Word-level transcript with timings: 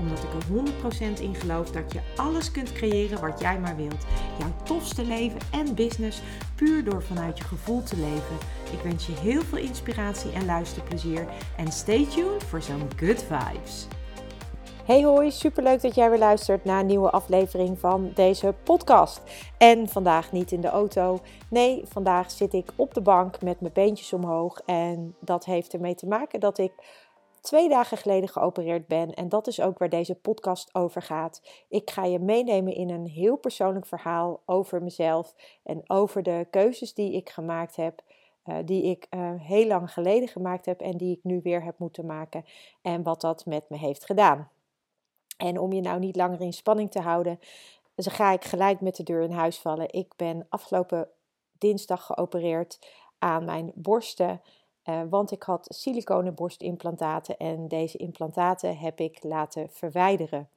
Omdat 0.00 0.18
ik 0.18 0.32
er 0.34 1.16
100% 1.16 1.20
in 1.20 1.34
geloof 1.34 1.70
dat 1.70 1.92
je 1.92 2.00
alles 2.16 2.50
kunt 2.50 2.72
creëren 2.72 3.20
wat 3.20 3.40
jij 3.40 3.60
maar 3.60 3.76
wilt. 3.76 4.06
Jouw 4.38 4.52
tofste 4.64 5.04
leven 5.04 5.40
en 5.52 5.74
business 5.74 6.22
puur 6.54 6.84
door 6.84 7.02
vanuit 7.02 7.38
je 7.38 7.44
gevoel 7.44 7.82
te 7.82 7.96
leven. 7.96 8.36
Ik 8.72 8.80
wens 8.82 9.06
je 9.06 9.12
heel 9.12 9.42
veel 9.42 9.58
inspiratie 9.58 10.32
en 10.32 10.44
luisterplezier. 10.44 11.26
En 11.56 11.72
stay 11.72 12.06
tuned 12.06 12.44
voor 12.44 12.62
zo'n 12.62 12.88
good 12.96 13.22
vibes. 13.22 13.86
Hey 14.90 15.02
hoi, 15.02 15.30
superleuk 15.30 15.80
dat 15.80 15.94
jij 15.94 16.10
weer 16.10 16.18
luistert 16.18 16.64
naar 16.64 16.80
een 16.80 16.86
nieuwe 16.86 17.10
aflevering 17.10 17.78
van 17.78 18.10
deze 18.14 18.54
podcast. 18.62 19.22
En 19.58 19.88
vandaag 19.88 20.32
niet 20.32 20.52
in 20.52 20.60
de 20.60 20.68
auto. 20.68 21.18
Nee, 21.50 21.82
vandaag 21.84 22.30
zit 22.30 22.52
ik 22.52 22.70
op 22.76 22.94
de 22.94 23.00
bank 23.00 23.42
met 23.42 23.60
mijn 23.60 23.72
beentjes 23.72 24.12
omhoog. 24.12 24.60
En 24.66 25.16
dat 25.20 25.44
heeft 25.44 25.72
ermee 25.72 25.94
te 25.94 26.06
maken 26.06 26.40
dat 26.40 26.58
ik 26.58 26.72
twee 27.40 27.68
dagen 27.68 27.96
geleden 27.96 28.28
geopereerd 28.28 28.86
ben. 28.86 29.14
En 29.14 29.28
dat 29.28 29.46
is 29.46 29.60
ook 29.60 29.78
waar 29.78 29.88
deze 29.88 30.14
podcast 30.14 30.74
over 30.74 31.02
gaat. 31.02 31.42
Ik 31.68 31.90
ga 31.90 32.04
je 32.04 32.18
meenemen 32.18 32.74
in 32.74 32.90
een 32.90 33.06
heel 33.06 33.36
persoonlijk 33.36 33.86
verhaal 33.86 34.42
over 34.46 34.82
mezelf 34.82 35.34
en 35.62 35.82
over 35.86 36.22
de 36.22 36.46
keuzes 36.50 36.94
die 36.94 37.12
ik 37.12 37.30
gemaakt 37.30 37.76
heb. 37.76 38.02
Uh, 38.44 38.56
die 38.64 38.82
ik 38.82 39.06
uh, 39.10 39.30
heel 39.36 39.66
lang 39.66 39.92
geleden 39.92 40.28
gemaakt 40.28 40.66
heb 40.66 40.80
en 40.80 40.96
die 40.96 41.16
ik 41.16 41.20
nu 41.22 41.40
weer 41.42 41.62
heb 41.62 41.78
moeten 41.78 42.06
maken. 42.06 42.44
En 42.82 43.02
wat 43.02 43.20
dat 43.20 43.46
met 43.46 43.64
me 43.68 43.76
heeft 43.76 44.04
gedaan. 44.04 44.50
En 45.36 45.58
om 45.58 45.72
je 45.72 45.80
nou 45.80 45.98
niet 45.98 46.16
langer 46.16 46.40
in 46.40 46.52
spanning 46.52 46.90
te 46.90 47.00
houden, 47.00 47.40
ga 47.96 48.32
ik 48.32 48.44
gelijk 48.44 48.80
met 48.80 48.96
de 48.96 49.02
deur 49.02 49.22
in 49.22 49.30
huis 49.30 49.58
vallen. 49.58 49.92
Ik 49.92 50.12
ben 50.16 50.46
afgelopen 50.48 51.08
dinsdag 51.58 52.06
geopereerd 52.06 52.78
aan 53.18 53.44
mijn 53.44 53.72
borsten. 53.74 54.40
Uh, 54.84 55.00
want 55.10 55.30
ik 55.30 55.42
had 55.42 55.66
siliconen 55.68 56.34
borstimplantaten 56.34 57.36
en 57.36 57.68
deze 57.68 57.98
implantaten 57.98 58.78
heb 58.78 59.00
ik 59.00 59.22
laten 59.22 59.70
verwijderen. 59.70 60.48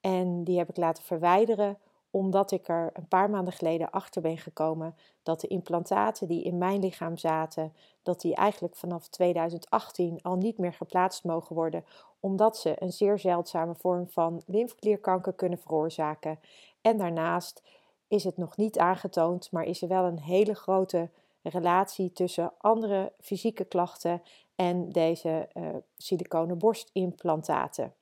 En 0.00 0.44
die 0.44 0.58
heb 0.58 0.68
ik 0.68 0.76
laten 0.76 1.04
verwijderen 1.04 1.78
omdat 2.10 2.50
ik 2.50 2.68
er 2.68 2.90
een 2.92 3.08
paar 3.08 3.30
maanden 3.30 3.52
geleden 3.52 3.90
achter 3.90 4.22
ben 4.22 4.38
gekomen 4.38 4.96
dat 5.22 5.40
de 5.40 5.46
implantaten 5.46 6.28
die 6.28 6.42
in 6.42 6.58
mijn 6.58 6.80
lichaam 6.80 7.16
zaten, 7.16 7.72
dat 8.02 8.20
die 8.20 8.34
eigenlijk 8.34 8.76
vanaf 8.76 9.08
2018 9.08 10.18
al 10.22 10.36
niet 10.36 10.58
meer 10.58 10.72
geplaatst 10.72 11.24
mogen 11.24 11.56
worden, 11.56 11.84
omdat 12.20 12.58
ze 12.58 12.82
een 12.82 12.92
zeer 12.92 13.18
zeldzame 13.18 13.74
vorm 13.74 14.08
van 14.08 14.42
lymfeklierkanker 14.46 15.32
kunnen 15.32 15.58
veroorzaken. 15.58 16.40
En 16.80 16.98
daarnaast 16.98 17.62
is 18.08 18.24
het 18.24 18.36
nog 18.36 18.56
niet 18.56 18.78
aangetoond, 18.78 19.52
maar 19.52 19.64
is 19.64 19.82
er 19.82 19.88
wel 19.88 20.04
een 20.04 20.20
hele 20.20 20.54
grote 20.54 21.10
relatie 21.42 22.12
tussen 22.12 22.52
andere 22.58 23.12
fysieke 23.20 23.64
klachten 23.64 24.22
en 24.54 24.88
deze 24.88 25.48
uh, 25.54 25.68
siliconen 25.96 26.58
borstimplantaten. 26.58 27.92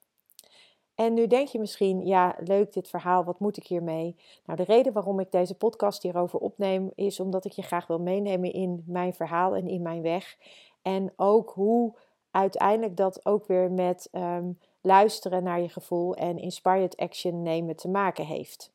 En 0.95 1.15
nu 1.15 1.27
denk 1.27 1.49
je 1.49 1.59
misschien, 1.59 2.07
ja, 2.07 2.37
leuk 2.39 2.73
dit 2.73 2.89
verhaal, 2.89 3.25
wat 3.25 3.41
moet 3.41 3.57
ik 3.57 3.67
hiermee? 3.67 4.17
Nou, 4.45 4.59
de 4.59 4.65
reden 4.65 4.93
waarom 4.93 5.21
ik 5.21 5.31
deze 5.31 5.55
podcast 5.55 6.03
hierover 6.03 6.39
opneem, 6.39 6.91
is 6.95 7.21
omdat 7.21 7.45
ik 7.45 7.53
je 7.53 7.63
graag 7.63 7.87
wil 7.87 8.01
meenemen 8.01 8.53
in 8.53 8.83
mijn 8.87 9.15
verhaal 9.15 9.57
en 9.57 9.69
in 9.69 9.83
mijn 9.83 10.03
weg. 10.03 10.37
En 10.83 11.13
ook 11.17 11.51
hoe 11.51 11.95
uiteindelijk 12.31 12.97
dat 12.97 13.27
ook 13.27 13.47
weer 13.47 13.71
met 13.71 14.09
um, 14.13 14.59
luisteren 14.81 15.43
naar 15.43 15.61
je 15.61 15.69
gevoel 15.69 16.15
en 16.15 16.39
inspired 16.39 16.97
action 16.97 17.43
nemen 17.43 17.77
te 17.77 17.89
maken 17.89 18.27
heeft. 18.27 18.73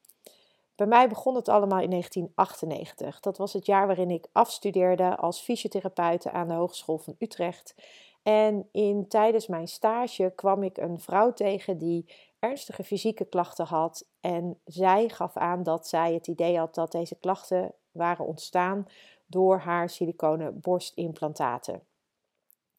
Bij 0.81 0.89
mij 0.89 1.09
begon 1.09 1.35
het 1.35 1.49
allemaal 1.49 1.79
in 1.79 1.89
1998. 1.89 3.19
Dat 3.19 3.37
was 3.37 3.53
het 3.53 3.65
jaar 3.65 3.87
waarin 3.87 4.11
ik 4.11 4.27
afstudeerde 4.31 5.15
als 5.15 5.41
fysiotherapeute 5.41 6.31
aan 6.31 6.47
de 6.47 6.53
Hogeschool 6.53 6.97
van 6.97 7.15
Utrecht. 7.19 7.75
En 8.23 8.67
in, 8.71 9.07
tijdens 9.07 9.47
mijn 9.47 9.67
stage 9.67 10.31
kwam 10.35 10.63
ik 10.63 10.77
een 10.77 10.99
vrouw 10.99 11.33
tegen 11.33 11.77
die 11.77 12.13
ernstige 12.39 12.83
fysieke 12.83 13.25
klachten 13.25 13.65
had. 13.65 14.07
En 14.19 14.59
zij 14.65 15.09
gaf 15.09 15.37
aan 15.37 15.63
dat 15.63 15.87
zij 15.87 16.13
het 16.13 16.27
idee 16.27 16.57
had 16.57 16.75
dat 16.75 16.91
deze 16.91 17.15
klachten 17.15 17.73
waren 17.91 18.25
ontstaan 18.25 18.87
door 19.25 19.59
haar 19.59 19.89
siliconen 19.89 20.59
borstimplantaten. 20.59 21.83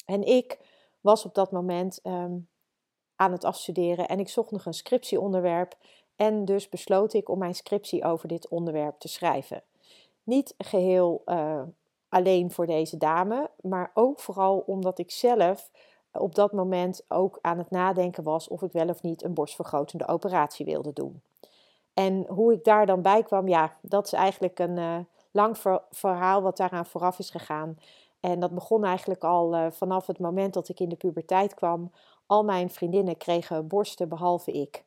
En 0.07 0.23
ik 0.23 0.59
was 1.01 1.25
op 1.25 1.35
dat 1.35 1.53
moment 1.53 2.01
um, 2.03 2.49
aan 3.17 3.33
het 3.33 3.45
afstuderen 3.45 4.09
en 4.09 4.21
ik 4.21 4.29
zocht 4.29 4.51
nog 4.51 4.67
een 4.67 4.75
scriptieonderwerp. 4.75 5.77
En 6.22 6.44
dus 6.44 6.69
besloot 6.69 7.12
ik 7.12 7.28
om 7.28 7.38
mijn 7.38 7.55
scriptie 7.55 8.05
over 8.05 8.28
dit 8.28 8.49
onderwerp 8.49 8.99
te 8.99 9.09
schrijven. 9.09 9.62
Niet 10.22 10.55
geheel 10.59 11.22
uh, 11.27 11.62
alleen 12.09 12.50
voor 12.50 12.66
deze 12.66 12.97
dame, 12.97 13.50
maar 13.60 13.91
ook 13.94 14.21
vooral 14.21 14.62
omdat 14.66 14.99
ik 14.99 15.11
zelf 15.11 15.71
op 16.12 16.34
dat 16.34 16.53
moment 16.53 17.05
ook 17.09 17.38
aan 17.41 17.59
het 17.59 17.71
nadenken 17.71 18.22
was 18.22 18.49
of 18.49 18.62
ik 18.62 18.72
wel 18.72 18.88
of 18.88 19.03
niet 19.03 19.25
een 19.25 19.34
borstvergrotende 19.34 20.09
operatie 20.09 20.65
wilde 20.65 20.93
doen. 20.93 21.22
En 21.94 22.27
hoe 22.28 22.53
ik 22.53 22.65
daar 22.65 22.87
dan 22.87 23.03
bij 23.03 23.22
kwam, 23.22 23.49
ja, 23.49 23.77
dat 23.81 24.06
is 24.06 24.12
eigenlijk 24.12 24.59
een 24.59 24.77
uh, 24.77 24.99
lang 25.31 25.56
verhaal 25.91 26.43
wat 26.43 26.56
daaraan 26.56 26.87
vooraf 26.87 27.19
is 27.19 27.31
gegaan. 27.31 27.78
En 28.21 28.41
dat 28.41 28.50
begon 28.50 28.84
eigenlijk 28.84 29.25
al 29.25 29.71
vanaf 29.71 30.06
het 30.06 30.19
moment 30.19 30.55
dat 30.55 30.69
ik 30.69 30.81
in 30.81 30.88
de 30.88 30.97
puberteit 30.97 31.55
kwam. 31.55 31.93
Al 32.27 32.44
mijn 32.44 32.71
vriendinnen 32.71 33.16
kregen 33.16 33.66
borsten, 33.66 34.09
behalve 34.09 34.53
ik. 34.53 34.84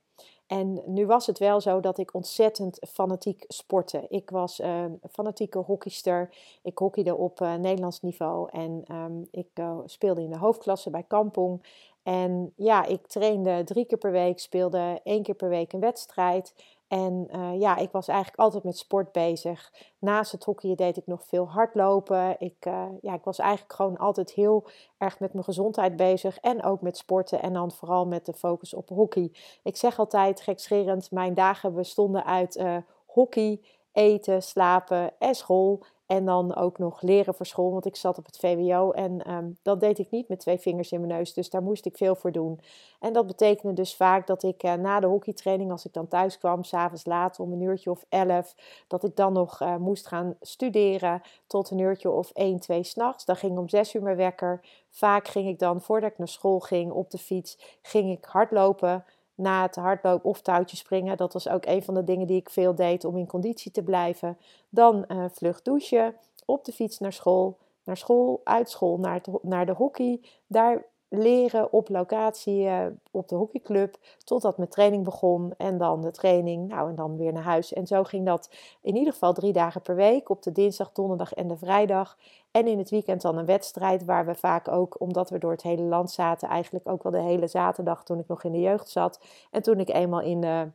En 0.48 0.82
nu 0.86 1.06
was 1.06 1.28
het 1.28 1.40
wel 1.40 1.62
zo 1.62 1.80
dat 1.80 1.98
ik 1.98 2.14
ontzettend 2.14 2.80
fanatiek 2.90 3.44
sportte. 3.48 4.06
Ik 4.10 4.30
was 4.30 4.60
een 4.60 5.00
fanatieke 5.12 5.58
hockeyster. 5.58 6.30
Ik 6.62 6.78
hockeyde 6.78 7.16
op 7.16 7.42
uh, 7.42 7.56
Nederlands 7.56 8.02
niveau 8.02 8.50
en 8.52 8.84
um, 8.92 9.28
ik 9.32 9.50
uh, 9.54 9.80
speelde 9.86 10.22
in 10.22 10.30
de 10.30 10.38
hoofdklasse 10.38 10.90
bij 10.90 11.04
Kampong. 11.04 11.64
En 12.04 12.54
ja, 12.56 12.86
ik 12.86 13.08
trainde 13.08 13.64
drie 13.64 13.86
keer 13.86 13.98
per 13.98 14.12
week, 14.12 14.40
speelde 14.40 15.00
één 15.04 15.24
keer 15.24 15.36
per 15.36 15.50
week 15.50 15.74
een 15.74 15.80
wedstrijd. 15.80 16.54
En 16.96 17.28
uh, 17.36 17.60
ja, 17.60 17.78
ik 17.78 17.92
was 17.92 18.08
eigenlijk 18.08 18.40
altijd 18.40 18.64
met 18.64 18.78
sport 18.78 19.12
bezig. 19.12 19.74
Naast 20.00 20.32
het 20.32 20.44
hockeyen 20.44 20.78
deed 20.78 20.98
ik 20.98 21.08
nog 21.08 21.26
veel 21.26 21.50
hardlopen. 21.50 22.36
Ik, 22.40 22.66
uh, 22.66 22.86
ja, 23.02 23.14
ik 23.14 23.24
was 23.24 23.40
eigenlijk 23.40 23.74
gewoon 23.74 23.98
altijd 23.98 24.32
heel 24.32 24.68
erg 24.98 25.20
met 25.20 25.34
mijn 25.34 25.46
gezondheid 25.46 25.96
bezig. 25.96 26.38
En 26.38 26.64
ook 26.64 26.82
met 26.82 26.98
sporten. 26.98 27.42
En 27.42 27.54
dan 27.54 27.72
vooral 27.72 28.06
met 28.06 28.26
de 28.26 28.34
focus 28.34 28.74
op 28.74 28.90
hockey. 28.90 29.32
Ik 29.64 29.78
zeg 29.78 30.00
altijd 30.00 30.42
gekscherend, 30.42 31.12
mijn 31.12 31.34
dagen 31.34 31.74
bestonden 31.74 32.26
uit 32.26 32.56
uh, 32.56 32.78
hockey, 33.06 33.62
eten, 33.96 34.44
slapen 34.44 35.12
en 35.20 35.36
school. 35.36 35.84
En 36.06 36.26
dan 36.26 36.56
ook 36.56 36.78
nog 36.78 37.02
leren 37.02 37.36
voor 37.36 37.46
school, 37.46 37.72
want 37.72 37.86
ik 37.86 37.96
zat 37.96 38.18
op 38.18 38.26
het 38.26 38.38
VWO 38.38 38.92
en 38.92 39.32
um, 39.32 39.58
dat 39.62 39.80
deed 39.80 40.00
ik 40.00 40.12
niet 40.12 40.28
met 40.28 40.40
twee 40.40 40.58
vingers 40.58 40.92
in 40.92 41.00
mijn 41.00 41.12
neus. 41.12 41.34
Dus 41.34 41.50
daar 41.50 41.64
moest 41.64 41.86
ik 41.86 41.98
veel 41.98 42.16
voor 42.16 42.32
doen. 42.32 42.60
En 43.00 43.14
dat 43.14 43.28
betekende 43.28 43.74
dus 43.74 43.96
vaak 43.96 44.28
dat 44.28 44.44
ik 44.44 44.64
uh, 44.64 44.74
na 44.74 45.00
de 45.00 45.08
hockeytraining, 45.08 45.72
als 45.72 45.86
ik 45.86 45.94
dan 45.94 46.08
thuis 46.08 46.38
kwam, 46.38 46.64
s'avonds 46.64 47.06
laat 47.06 47.40
om 47.40 47.52
een 47.52 47.62
uurtje 47.62 47.92
of 47.92 48.06
elf, 48.10 48.56
dat 48.88 49.04
ik 49.04 49.16
dan 49.16 49.34
nog 49.34 49.62
uh, 49.62 49.76
moest 49.76 50.08
gaan 50.08 50.36
studeren 50.42 51.22
tot 51.48 51.72
een 51.72 51.80
uurtje 51.80 52.10
of 52.10 52.32
één, 52.32 52.60
twee 52.60 52.84
s'nachts. 52.84 53.26
Dan 53.26 53.36
ging 53.36 53.58
om 53.58 53.70
zes 53.70 53.94
uur 53.94 54.02
mijn 54.02 54.18
wekker. 54.18 54.66
Vaak 54.90 55.28
ging 55.28 55.48
ik 55.48 55.60
dan, 55.60 55.82
voordat 55.82 56.12
ik 56.12 56.18
naar 56.18 56.28
school 56.28 56.60
ging, 56.60 56.92
op 56.92 57.12
de 57.12 57.18
fiets, 57.18 57.80
ging 57.82 58.12
ik 58.12 58.26
hardlopen 58.26 59.06
na 59.36 59.62
het 59.62 59.76
hardlopen 59.76 60.30
of 60.30 60.42
touwtje 60.42 60.78
springen. 60.78 61.18
Dat 61.18 61.34
was 61.34 61.50
ook 61.50 61.66
een 61.66 61.84
van 61.84 61.94
de 61.94 62.04
dingen 62.04 62.28
die 62.28 62.40
ik 62.40 62.50
veel 62.50 62.76
deed 62.76 63.06
om 63.06 63.18
in 63.18 63.28
conditie 63.28 63.72
te 63.72 63.84
blijven. 63.84 64.38
Dan 64.70 65.06
uh, 65.08 65.26
vlug 65.32 65.62
douchen, 65.62 66.16
op 66.46 66.66
de 66.66 66.72
fiets 66.72 67.00
naar 67.00 67.14
school, 67.14 67.58
naar 67.84 67.98
school, 67.98 68.42
uit 68.44 68.70
school 68.70 68.98
naar, 68.98 69.22
naar 69.42 69.66
de 69.66 69.74
hockey. 69.74 70.22
Daar 70.48 70.86
leren 71.18 71.74
op 71.74 71.90
locatie 71.90 72.64
uh, 72.64 72.86
op 73.12 73.28
de 73.28 73.36
hockeyclub 73.36 73.98
totdat 74.24 74.58
mijn 74.58 74.70
training 74.70 75.04
begon 75.04 75.54
en 75.58 75.78
dan 75.78 76.02
de 76.02 76.12
training, 76.12 76.68
nou 76.68 76.90
en 76.90 76.96
dan 76.96 77.18
weer 77.18 77.34
naar 77.34 77.44
huis. 77.44 77.74
En 77.74 77.88
zo 77.88 78.04
ging 78.04 78.26
dat 78.26 78.50
in 78.82 78.96
ieder 78.96 79.14
geval 79.14 79.34
drie 79.34 79.54
dagen 79.54 79.82
per 79.82 79.96
week 79.96 80.30
op 80.30 80.44
de 80.44 80.52
dinsdag, 80.52 80.92
donderdag 80.92 81.34
en 81.34 81.48
de 81.48 81.58
vrijdag. 81.58 82.18
En 82.52 82.68
in 82.68 82.78
het 82.78 82.90
weekend 82.90 83.22
dan 83.22 83.38
een 83.38 83.46
wedstrijd 83.46 84.06
waar 84.06 84.26
we 84.26 84.36
vaak 84.36 84.68
ook, 84.68 85.00
omdat 85.00 85.30
we 85.30 85.38
door 85.38 85.52
het 85.52 85.64
hele 85.64 85.84
land 85.84 86.12
zaten, 86.12 86.50
eigenlijk 86.50 86.90
ook 86.90 87.04
wel 87.04 87.12
de 87.12 87.22
hele 87.22 87.48
zaterdag 87.48 88.04
toen 88.04 88.20
ik 88.20 88.28
nog 88.28 88.44
in 88.44 88.52
de 88.52 88.60
jeugd 88.60 88.90
zat. 88.90 89.20
En 89.52 89.62
toen 89.62 89.80
ik 89.80 89.90
eenmaal 89.90 90.22
in 90.22 90.42
de 90.42 90.68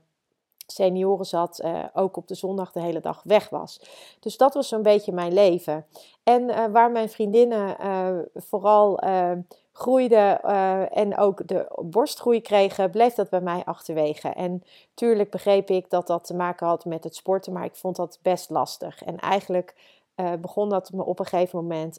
senioren 0.66 1.26
zat, 1.26 1.60
uh, 1.64 1.84
ook 1.94 2.16
op 2.16 2.28
de 2.28 2.34
zondag 2.34 2.72
de 2.72 2.80
hele 2.80 3.00
dag 3.00 3.22
weg 3.24 3.48
was. 3.48 3.80
Dus 4.20 4.36
dat 4.36 4.54
was 4.54 4.68
zo'n 4.68 4.82
beetje 4.82 5.12
mijn 5.12 5.32
leven. 5.32 5.86
En 6.22 6.42
uh, 6.42 6.64
waar 6.66 6.90
mijn 6.90 7.08
vriendinnen 7.08 7.76
uh, 7.80 8.18
vooral 8.34 8.98
groeiden 9.72 10.42
en 10.90 11.18
ook 11.18 11.48
de 11.48 11.66
borstgroei 11.82 12.40
kregen, 12.40 12.90
bleef 12.90 13.14
dat 13.14 13.28
bij 13.28 13.40
mij 13.40 13.62
achterwege. 13.64 14.28
En 14.28 14.62
tuurlijk 14.94 15.30
begreep 15.30 15.70
ik 15.70 15.90
dat 15.90 16.06
dat 16.06 16.24
te 16.24 16.34
maken 16.34 16.66
had 16.66 16.84
met 16.84 17.04
het 17.04 17.14
sporten, 17.14 17.52
maar 17.52 17.64
ik 17.64 17.76
vond 17.76 17.96
dat 17.96 18.18
best 18.22 18.50
lastig. 18.50 19.02
En 19.02 19.18
eigenlijk 19.18 19.74
begon 20.40 20.68
dat 20.68 20.92
me 20.92 21.04
op 21.04 21.18
een 21.18 21.26
gegeven 21.26 21.58
moment 21.58 21.98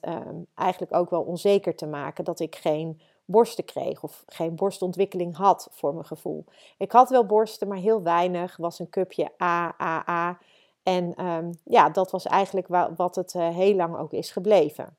eigenlijk 0.55 0.95
ook 0.95 1.09
wel 1.09 1.21
onzeker 1.21 1.75
te 1.75 1.87
maken 1.87 2.23
dat 2.23 2.39
ik 2.39 2.55
geen 2.55 3.01
borsten 3.25 3.65
kreeg 3.65 4.03
of 4.03 4.23
geen 4.27 4.55
borstontwikkeling 4.55 5.35
had 5.35 5.67
voor 5.71 5.93
mijn 5.93 6.05
gevoel. 6.05 6.45
Ik 6.77 6.91
had 6.91 7.09
wel 7.09 7.25
borsten, 7.25 7.67
maar 7.67 7.77
heel 7.77 8.01
weinig. 8.01 8.57
Was 8.57 8.79
een 8.79 8.89
cupje 8.89 9.31
A, 9.41 9.75
A, 9.81 10.09
A. 10.09 10.37
En 10.83 11.25
um, 11.25 11.59
ja, 11.63 11.89
dat 11.89 12.11
was 12.11 12.25
eigenlijk 12.25 12.67
wat 12.95 13.15
het 13.15 13.33
uh, 13.33 13.49
heel 13.49 13.75
lang 13.75 13.97
ook 13.97 14.11
is 14.11 14.31
gebleven. 14.31 14.97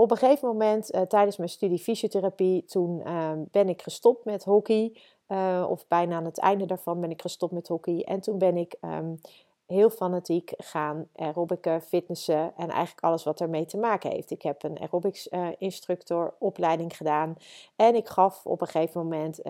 Op 0.00 0.10
een 0.10 0.16
gegeven 0.16 0.48
moment 0.48 0.94
uh, 0.94 1.00
tijdens 1.00 1.36
mijn 1.36 1.50
studie 1.50 1.78
fysiotherapie, 1.78 2.64
toen 2.64 3.02
uh, 3.06 3.32
ben 3.50 3.68
ik 3.68 3.82
gestopt 3.82 4.24
met 4.24 4.44
hockey. 4.44 4.96
Uh, 5.28 5.66
of 5.68 5.88
bijna 5.88 6.16
aan 6.16 6.24
het 6.24 6.38
einde 6.38 6.66
daarvan 6.66 7.00
ben 7.00 7.10
ik 7.10 7.20
gestopt 7.20 7.52
met 7.52 7.68
hockey. 7.68 8.04
En 8.04 8.20
toen 8.20 8.38
ben 8.38 8.56
ik 8.56 8.76
um, 8.80 9.20
heel 9.66 9.90
fanatiek 9.90 10.52
gaan 10.56 11.08
aerobicen, 11.14 11.82
fitnessen 11.82 12.52
en 12.56 12.68
eigenlijk 12.68 13.04
alles 13.04 13.24
wat 13.24 13.40
ermee 13.40 13.64
te 13.64 13.78
maken 13.78 14.10
heeft. 14.10 14.30
Ik 14.30 14.42
heb 14.42 14.62
een 14.62 14.78
aerobics 14.78 15.28
uh, 15.30 16.26
opleiding 16.38 16.96
gedaan 16.96 17.36
en 17.76 17.94
ik 17.94 18.08
gaf 18.08 18.46
op 18.46 18.60
een 18.60 18.66
gegeven 18.66 19.02
moment 19.02 19.40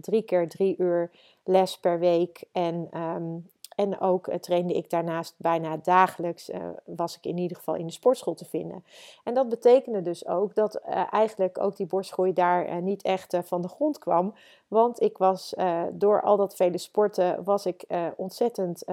drie 0.00 0.22
keer 0.22 0.48
drie 0.48 0.74
uur 0.78 1.10
les 1.44 1.78
per 1.78 1.98
week 1.98 2.44
en 2.52 3.00
um, 3.00 3.50
en 3.80 4.00
ook 4.00 4.26
uh, 4.26 4.34
trainde 4.34 4.74
ik 4.74 4.90
daarnaast 4.90 5.34
bijna 5.36 5.76
dagelijks, 5.76 6.50
uh, 6.50 6.56
was 6.84 7.16
ik 7.16 7.24
in 7.24 7.38
ieder 7.38 7.56
geval 7.56 7.74
in 7.74 7.86
de 7.86 7.92
sportschool 7.92 8.34
te 8.34 8.44
vinden. 8.44 8.84
En 9.24 9.34
dat 9.34 9.48
betekende 9.48 10.02
dus 10.02 10.26
ook 10.26 10.54
dat 10.54 10.80
uh, 10.88 11.12
eigenlijk 11.12 11.58
ook 11.58 11.76
die 11.76 11.86
borstgroei 11.86 12.32
daar 12.32 12.82
niet 12.82 13.02
echt 13.02 13.36
van 13.42 13.62
de 13.62 13.68
grond 13.68 13.98
kwam. 13.98 14.34
Want 14.68 15.00
ik 15.00 15.18
was 15.18 15.54
door 15.92 16.22
al 16.22 16.36
dat 16.36 16.56
vele 16.56 16.78
sporten, 16.78 17.44
was 17.44 17.66
ik 17.66 17.84
ontzettend 18.16 18.84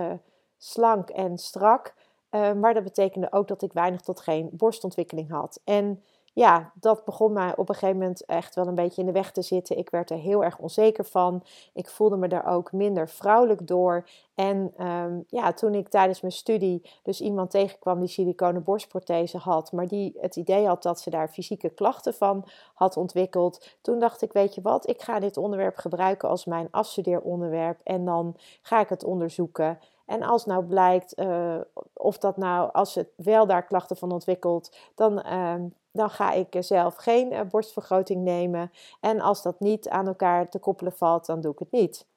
slank 0.58 1.10
en 1.10 1.38
strak. 1.38 1.94
Maar 2.30 2.74
dat 2.74 2.84
betekende 2.84 3.32
ook 3.32 3.48
dat 3.48 3.62
ik 3.62 3.74
weinig 3.74 4.02
tot 4.02 4.20
geen 4.20 4.50
borstontwikkeling 4.52 5.30
had. 5.30 5.62
En 5.64 6.04
ja, 6.38 6.72
dat 6.74 7.06
begon 7.06 7.34
mij 7.34 7.56
op 7.56 7.70
een 7.70 7.76
gegeven 7.76 7.98
moment 7.98 8.26
echt 8.26 8.56
wel 8.56 8.68
een 8.68 8.76
beetje 8.76 9.02
in 9.02 9.08
de 9.08 9.14
weg 9.14 9.32
te 9.32 9.42
zitten. 9.42 9.78
Ik 9.78 9.90
werd 9.90 10.10
er 10.10 10.18
heel 10.18 10.44
erg 10.44 10.58
onzeker 10.58 11.06
van. 11.06 11.44
Ik 11.74 11.90
voelde 11.90 12.18
me 12.18 12.28
daar 12.28 12.46
ook 12.46 12.72
minder 12.72 13.10
vrouwelijk 13.10 13.68
door. 13.68 14.10
En 14.36 14.74
um, 14.86 15.26
ja, 15.28 15.54
toen 15.54 15.74
ik 15.74 15.90
tijdens 15.90 16.22
mijn 16.22 16.34
studie 16.34 16.90
dus 17.04 17.22
iemand 17.22 17.52
tegenkwam 17.52 18.00
die 18.00 18.10
siliconen 18.10 18.64
borstprothese 18.64 19.38
had, 19.38 19.72
maar 19.72 19.88
die 19.88 20.18
het 20.20 20.36
idee 20.36 20.66
had 20.66 20.84
dat 20.84 21.00
ze 21.00 21.10
daar 21.10 21.30
fysieke 21.30 21.70
klachten 21.70 22.14
van 22.14 22.46
had 22.74 22.98
ontwikkeld, 22.98 23.78
toen 23.82 24.00
dacht 24.00 24.22
ik, 24.22 24.34
weet 24.34 24.56
je 24.56 24.62
wat, 24.62 24.90
ik 24.90 25.02
ga 25.02 25.20
dit 25.20 25.38
onderwerp 25.38 25.76
gebruiken 25.76 26.30
als 26.30 26.46
mijn 26.46 26.68
afstudeeronderwerp 26.72 27.80
en 27.84 28.06
dan 28.06 28.36
ga 28.62 28.80
ik 28.80 28.90
het 28.90 29.04
onderzoeken. 29.04 29.80
En 30.06 30.24
als 30.24 30.46
nou 30.46 30.66
blijkt, 30.66 31.20
uh, 31.20 31.56
of 31.94 32.18
dat 32.18 32.38
nou, 32.38 32.70
als 32.74 32.96
het 32.96 33.10
wel 33.16 33.48
daar 33.48 33.66
klachten 33.66 33.98
van 33.98 34.12
ontwikkelt, 34.12 34.76
dan, 34.96 35.26
uh, 35.26 35.54
dan 35.98 36.10
ga 36.10 36.32
ik 36.32 36.56
zelf 36.60 36.96
geen 36.96 37.34
uh, 37.34 37.42
borstvergroting 37.50 38.24
nemen. 38.24 38.72
En 39.00 39.22
als 39.22 39.42
dat 39.42 39.60
niet 39.60 39.90
aan 39.90 40.08
elkaar 40.08 40.50
te 40.50 40.60
koppelen 40.60 40.94
valt, 40.94 41.26
dan 41.26 41.42
doe 41.42 41.52
ik 41.52 41.60
het 41.60 41.72
niet. 41.72 42.08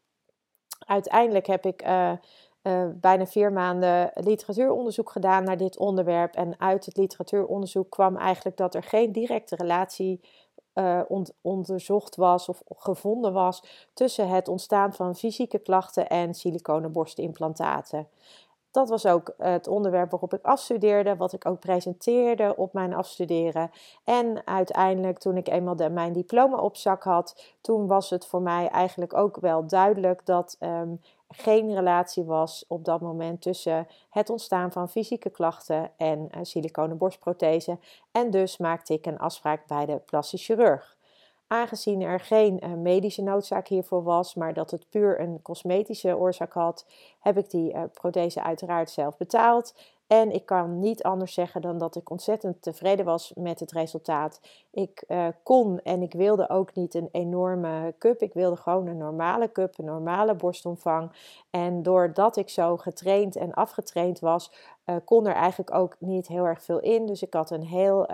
Uiteindelijk 0.87 1.47
heb 1.47 1.67
ik 1.67 1.87
uh, 1.87 2.13
bijna 2.95 3.27
vier 3.27 3.53
maanden 3.53 4.11
literatuuronderzoek 4.15 5.11
gedaan 5.11 5.45
naar 5.45 5.57
dit 5.57 5.79
onderwerp. 5.79 6.35
En 6.35 6.61
uit 6.61 6.87
het 6.87 6.97
literatuuronderzoek 6.97 7.91
kwam 7.91 8.17
eigenlijk 8.17 8.57
dat 8.57 8.75
er 8.75 8.83
geen 8.83 9.13
directe 9.13 9.57
relatie 9.57 10.21
onderzocht 11.41 12.17
was 12.17 12.49
of 12.49 12.63
gevonden 12.69 13.33
was 13.33 13.89
tussen 13.95 14.29
het 14.29 14.49
ontstaan 14.49 14.93
van 14.93 15.17
fysieke 15.17 15.59
klachten 15.59 16.09
en 16.09 16.35
siliconen 16.35 16.93
borstimplantaten. 16.93 18.09
Dat 18.71 18.89
was 18.89 19.07
ook 19.07 19.35
het 19.39 19.67
onderwerp 19.67 20.11
waarop 20.11 20.35
ik 20.35 20.45
afstudeerde, 20.45 21.17
wat 21.17 21.33
ik 21.33 21.47
ook 21.47 21.61
presenteerde 21.61 22.57
op 22.57 22.73
mijn 22.73 22.95
afstuderen. 22.95 23.71
En 24.05 24.47
uiteindelijk, 24.47 25.19
toen 25.19 25.37
ik 25.37 25.49
eenmaal 25.49 25.91
mijn 25.91 26.13
diploma 26.13 26.57
op 26.57 26.77
zak 26.77 27.03
had, 27.03 27.55
toen 27.61 27.87
was 27.87 28.11
het 28.11 28.27
voor 28.27 28.43
mij 28.43 28.69
eigenlijk 28.69 29.15
ook 29.15 29.37
wel 29.41 29.67
duidelijk 29.67 30.27
dat 30.27 30.57
um, 30.61 31.01
geen 31.29 31.75
relatie 31.75 32.25
was 32.25 32.65
op 32.69 32.85
dat 32.85 33.01
moment 33.01 33.43
tussen 33.43 33.87
het 34.11 34.31
ontstaan 34.31 34.73
van 34.73 34.89
fysieke 34.89 35.31
klachten 35.31 35.91
en 35.97 36.19
uh, 36.19 36.41
siliconen 36.43 36.99
borstprothese. 36.99 37.79
En 38.13 38.31
dus 38.31 38.57
maakte 38.57 38.93
ik 38.93 39.07
een 39.07 39.19
afspraak 39.19 39.67
bij 39.67 39.87
de 39.87 39.97
plastisch 39.97 40.45
chirurg. 40.45 40.99
Aangezien 41.53 42.01
er 42.01 42.21
geen 42.21 42.61
uh, 42.65 42.73
medische 42.73 43.23
noodzaak 43.23 43.69
hiervoor 43.69 44.03
was, 44.03 44.35
maar 44.35 44.55
dat 44.55 44.71
het 44.71 44.87
puur 44.91 45.21
een 45.21 45.43
cosmetische 45.43 46.17
oorzaak 46.17 46.53
had, 46.53 46.87
heb 47.21 47.39
ik 47.39 47.51
die 47.51 47.75
uh, 47.75 47.83
prothese 47.93 48.43
uiteraard 48.43 48.91
zelf 48.91 49.17
betaald. 49.17 49.75
En 50.07 50.31
ik 50.31 50.47
kan 50.47 50.79
niet 50.79 51.03
anders 51.03 51.35
zeggen 51.35 51.61
dan 51.61 51.79
dat 51.79 51.97
ik 51.97 52.11
ontzettend 52.11 52.63
tevreden 52.63 53.05
was 53.05 53.33
met 53.35 53.61
het 53.61 53.73
resultaat. 53.73 54.41
Ik 54.71 55.05
uh, 55.09 55.27
kon 55.43 55.81
en 55.83 56.03
ik 56.03 56.13
wilde 56.13 56.49
ook 56.49 56.75
niet 56.75 56.95
een 56.95 57.09
enorme 57.13 57.95
cup. 57.99 58.23
Ik 58.23 58.33
wilde 58.33 58.57
gewoon 58.57 58.87
een 58.87 58.97
normale 58.97 59.53
cup, 59.53 59.79
een 59.79 59.85
normale 59.85 60.35
borstomvang. 60.35 61.13
En 61.51 61.83
doordat 61.83 62.37
ik 62.37 62.49
zo 62.49 62.77
getraind 62.77 63.37
en 63.37 63.55
afgetraind 63.55 64.21
was, 64.21 64.53
kon 65.05 65.27
er 65.27 65.35
eigenlijk 65.35 65.75
ook 65.75 65.97
niet 65.99 66.29
heel 66.29 66.45
erg 66.45 66.63
veel 66.63 66.81
in. 66.81 67.07
Dus 67.07 67.23
ik 67.23 67.35
had 67.35 67.51
een 67.51 67.65
heel, 67.65 68.07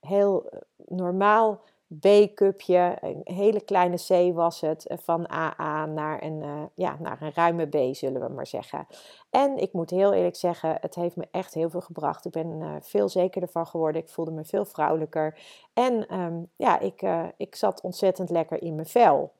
heel 0.00 0.48
normaal 0.86 1.60
B-cupje, 2.00 2.96
een 3.00 3.20
hele 3.24 3.60
kleine 3.60 3.96
C 3.96 4.34
was 4.34 4.60
het, 4.60 4.86
eh, 4.86 4.98
van 4.98 5.30
AA 5.30 5.86
naar 5.86 6.22
een, 6.22 6.42
uh, 6.42 6.62
ja, 6.74 6.96
naar 7.00 7.22
een 7.22 7.32
ruime 7.34 7.66
B, 7.66 7.94
zullen 7.94 8.20
we 8.20 8.28
maar 8.28 8.46
zeggen. 8.46 8.86
En 9.30 9.56
ik 9.56 9.72
moet 9.72 9.90
heel 9.90 10.12
eerlijk 10.12 10.36
zeggen, 10.36 10.76
het 10.80 10.94
heeft 10.94 11.16
me 11.16 11.28
echt 11.30 11.54
heel 11.54 11.70
veel 11.70 11.80
gebracht. 11.80 12.24
Ik 12.24 12.32
ben 12.32 12.60
uh, 12.60 12.74
veel 12.80 13.08
zekerder 13.08 13.50
van 13.50 13.66
geworden. 13.66 14.02
Ik 14.02 14.08
voelde 14.08 14.30
me 14.30 14.44
veel 14.44 14.64
vrouwelijker. 14.64 15.38
En 15.72 16.14
um, 16.20 16.50
ja, 16.56 16.78
ik, 16.78 17.02
ik 17.36 17.54
zat 17.54 17.80
ontzettend 17.80 18.30
lekker 18.30 18.62
in 18.62 18.74
mijn 18.74 18.86
vel. 18.86 19.32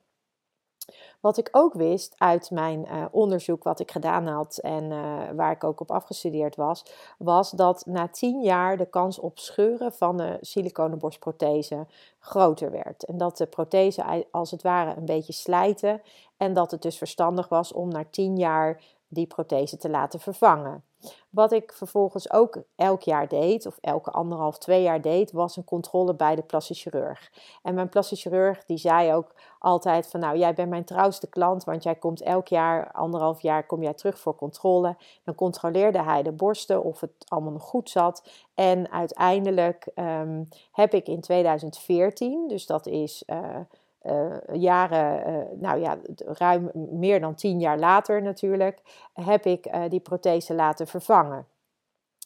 Wat 1.21 1.39
ik 1.39 1.49
ook 1.53 1.75
wist 1.75 2.15
uit 2.19 2.51
mijn 2.51 2.87
uh, 2.87 3.05
onderzoek 3.11 3.63
wat 3.63 3.81
ik 3.81 3.91
gedaan 3.91 4.27
had 4.27 4.59
en 4.59 4.85
uh, 4.85 5.19
waar 5.35 5.53
ik 5.53 5.65
ook 5.65 5.81
op 5.81 5.91
afgestudeerd 5.91 6.57
was, 6.57 6.85
was 7.19 7.51
dat 7.51 7.87
na 7.87 8.09
tien 8.09 8.43
jaar 8.43 8.77
de 8.77 8.87
kans 8.87 9.19
op 9.19 9.39
scheuren 9.39 9.93
van 9.93 10.17
de 10.17 10.39
siliconenborstprothese 10.41 11.87
groter 12.19 12.71
werd. 12.71 13.05
En 13.05 13.19
dat 13.19 13.37
de 13.37 13.47
prothese 13.47 14.27
als 14.31 14.51
het 14.51 14.63
ware 14.63 14.97
een 14.97 15.05
beetje 15.05 15.33
slijten 15.33 16.03
en 16.37 16.53
dat 16.53 16.71
het 16.71 16.83
dus 16.83 16.99
verstandig 16.99 17.49
was 17.49 17.73
om 17.73 17.89
na 17.89 18.05
tien 18.11 18.37
jaar 18.37 18.81
die 19.13 19.27
prothese 19.27 19.77
te 19.77 19.91
laten 19.91 20.21
vervangen. 20.21 20.85
Wat 21.31 21.53
ik 21.53 21.73
vervolgens 21.73 22.33
ook 22.33 22.63
elk 22.77 23.03
jaar 23.03 23.29
deed, 23.29 23.67
of 23.67 23.79
elke 23.81 24.11
anderhalf, 24.11 24.59
twee 24.59 24.83
jaar 24.83 25.01
deed, 25.01 25.33
was 25.33 25.57
een 25.57 25.65
controle 25.65 26.15
bij 26.15 26.35
de 26.35 26.43
plastisch 26.43 26.83
chirurg. 26.83 27.33
En 27.63 27.75
mijn 27.75 27.89
plastisch 27.89 28.23
chirurg 28.23 28.65
die 28.65 28.77
zei 28.77 29.15
ook 29.15 29.35
altijd 29.59 30.07
van 30.07 30.21
nou, 30.21 30.39
jij 30.39 30.55
bent 30.55 30.71
mijn 30.71 30.85
trouwste 30.85 31.29
klant, 31.29 31.65
want 31.65 31.83
jij 31.83 31.95
komt 31.95 32.23
elk 32.23 32.49
jaar, 32.49 32.93
anderhalf 32.93 33.41
jaar, 33.41 33.67
kom 33.67 33.83
jij 33.83 33.95
terug 33.95 34.19
voor 34.19 34.35
controle. 34.35 34.97
Dan 35.25 35.35
controleerde 35.35 36.03
hij 36.03 36.23
de 36.23 36.33
borsten 36.33 36.83
of 36.83 37.01
het 37.01 37.13
allemaal 37.29 37.53
nog 37.53 37.65
goed 37.65 37.91
zat. 37.91 38.29
En 38.55 38.91
uiteindelijk 38.91 39.89
um, 39.95 40.49
heb 40.73 40.95
ik 40.95 41.07
in 41.07 41.21
2014, 41.21 42.49
dus 42.49 42.67
dat 42.67 42.87
is... 42.87 43.23
Uh, 43.27 43.57
uh, 44.07 44.37
jaren, 44.53 45.29
uh, 45.29 45.61
nou 45.61 45.81
ja, 45.81 45.99
ruim 46.17 46.71
meer 46.75 47.21
dan 47.21 47.35
tien 47.35 47.61
jaar 47.61 47.79
later 47.79 48.23
natuurlijk, 48.23 48.83
heb 49.13 49.47
ik 49.47 49.67
uh, 49.67 49.83
die 49.89 50.01
prothese 50.01 50.55
laten 50.55 50.87
vervangen. 50.87 51.47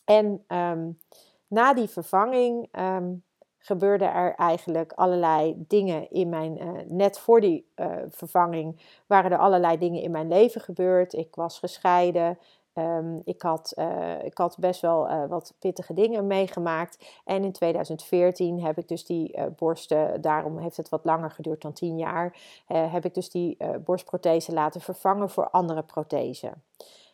En 0.04 0.45
um, 0.49 0.99
na 1.47 1.75
die 1.75 1.88
vervanging 1.88 2.68
um, 2.78 3.25
gebeurden 3.59 4.12
er 4.12 4.35
eigenlijk 4.35 4.92
allerlei 4.92 5.54
dingen 5.56 6.11
in 6.11 6.28
mijn, 6.28 6.59
net 6.88 7.18
voor 7.18 7.40
die 7.40 7.73
vervanging 8.09 8.80
waren 9.06 9.30
er 9.30 9.38
allerlei 9.38 9.78
dingen 9.78 10.02
in 10.02 10.11
mijn 10.11 10.28
leven 10.28 10.61
gebeurd. 10.61 11.12
Ik 11.12 11.35
was 11.35 11.59
gescheiden, 11.59 12.38
Um, 12.78 13.23
ik, 13.25 13.42
had, 13.42 13.73
uh, 13.76 14.25
ik 14.25 14.38
had 14.38 14.56
best 14.59 14.80
wel 14.80 15.11
uh, 15.11 15.25
wat 15.28 15.54
pittige 15.59 15.92
dingen 15.92 16.26
meegemaakt. 16.26 17.21
En 17.25 17.45
in 17.45 17.52
2014 17.52 18.62
heb 18.62 18.78
ik 18.78 18.88
dus 18.88 19.06
die 19.06 19.37
uh, 19.37 19.45
borsten, 19.56 20.21
daarom 20.21 20.59
heeft 20.59 20.76
het 20.76 20.88
wat 20.88 21.04
langer 21.04 21.30
geduurd 21.30 21.62
dan 21.62 21.73
10 21.73 21.99
jaar, 21.99 22.37
heb 22.66 23.04
ik 23.04 23.14
dus 23.14 23.30
die 23.30 23.56
borstprothese 23.85 24.52
laten 24.52 24.80
vervangen 24.80 25.30
voor 25.30 25.50
andere 25.50 25.83
prothesen. 25.83 26.62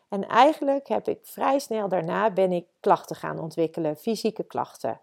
En 0.08 0.28
eigenlijk 0.28 0.88
heb 0.88 1.08
ik 1.08 1.18
vrij 1.22 1.58
snel 1.58 1.88
daarna 1.88 2.30
ben 2.30 2.52
ik 2.52 2.66
klachten 2.80 3.16
gaan 3.16 3.38
ontwikkelen, 3.38 3.96
fysieke 3.96 4.42
klachten. 4.42 5.00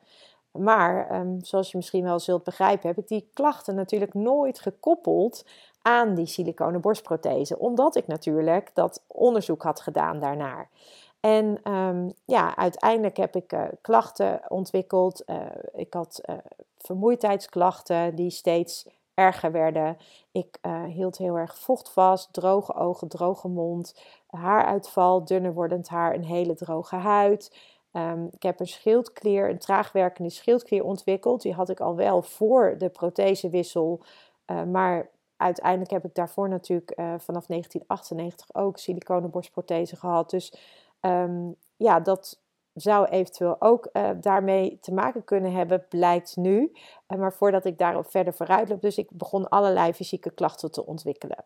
Maar 0.51 1.19
um, 1.19 1.43
zoals 1.43 1.71
je 1.71 1.77
misschien 1.77 2.03
wel 2.03 2.19
zult 2.19 2.43
begrijpen, 2.43 2.87
heb 2.87 2.97
ik 2.97 3.07
die 3.07 3.29
klachten 3.33 3.75
natuurlijk 3.75 4.13
nooit 4.13 4.59
gekoppeld 4.59 5.45
aan 5.89 6.15
die 6.15 6.25
siliconen 6.25 6.81
borstprothese. 6.81 7.59
Omdat 7.59 7.95
ik 7.95 8.07
natuurlijk 8.07 8.71
dat 8.73 9.03
onderzoek 9.07 9.61
had 9.61 9.81
gedaan 9.81 10.19
daarnaar. 10.19 10.69
En 11.19 11.59
ehm, 11.63 12.09
ja, 12.25 12.55
uiteindelijk 12.55 13.17
heb 13.17 13.35
ik 13.35 13.53
uh, 13.53 13.63
klachten 13.81 14.41
ontwikkeld. 14.47 15.23
Uh, 15.25 15.37
ik 15.73 15.93
had 15.93 16.21
uh, 16.25 16.35
vermoeidheidsklachten 16.77 18.15
die 18.15 18.29
steeds 18.29 18.87
erger 19.13 19.51
werden. 19.51 19.97
Ik 20.31 20.59
hield 20.87 21.17
heel 21.17 21.37
erg 21.37 21.57
vocht 21.57 21.89
vast, 21.89 22.33
droge 22.33 22.73
ogen, 22.73 23.07
droge 23.07 23.47
mond, 23.47 23.99
haaruitval, 24.27 25.25
dunner 25.25 25.53
wordend 25.53 25.89
haar, 25.89 26.13
een 26.13 26.23
hele 26.23 26.55
droge 26.55 26.95
huid. 26.95 27.55
Um, 27.93 28.29
ik 28.31 28.43
heb 28.43 28.59
een 28.59 28.67
schildklier, 28.67 29.49
een 29.49 29.57
traagwerkende 29.57 30.29
schildklier 30.29 30.83
ontwikkeld. 30.83 31.41
Die 31.41 31.53
had 31.53 31.69
ik 31.69 31.79
al 31.79 31.95
wel 31.95 32.21
voor 32.21 32.75
de 32.77 32.89
prothesewissel, 32.89 34.01
maar 34.45 35.09
uiteindelijk 35.39 35.91
heb 35.91 36.05
ik 36.05 36.15
daarvoor 36.15 36.49
natuurlijk 36.49 36.91
vanaf 36.95 37.45
1998 37.45 38.47
ook 38.53 38.77
siliconenborstprothese 38.77 39.95
gehad. 39.95 40.29
Dus 40.29 40.53
Ehm, 40.99 41.51
ja, 41.77 41.99
dat 41.99 42.39
zou 42.73 43.07
eventueel 43.07 43.55
ook 43.61 43.89
uh, 43.93 44.09
daarmee 44.21 44.77
te 44.81 44.93
maken 44.93 45.23
kunnen 45.23 45.51
hebben, 45.51 45.85
blijkt 45.89 46.35
nu. 46.35 46.71
Uh, 47.07 47.19
maar 47.19 47.33
voordat 47.33 47.65
ik 47.65 47.77
daarop 47.77 48.09
verder 48.09 48.33
vooruit 48.33 48.69
loop, 48.69 48.81
dus 48.81 48.97
ik 48.97 49.09
begon 49.11 49.49
allerlei 49.49 49.93
fysieke 49.93 50.31
klachten 50.31 50.71
te 50.71 50.85
ontwikkelen. 50.85 51.43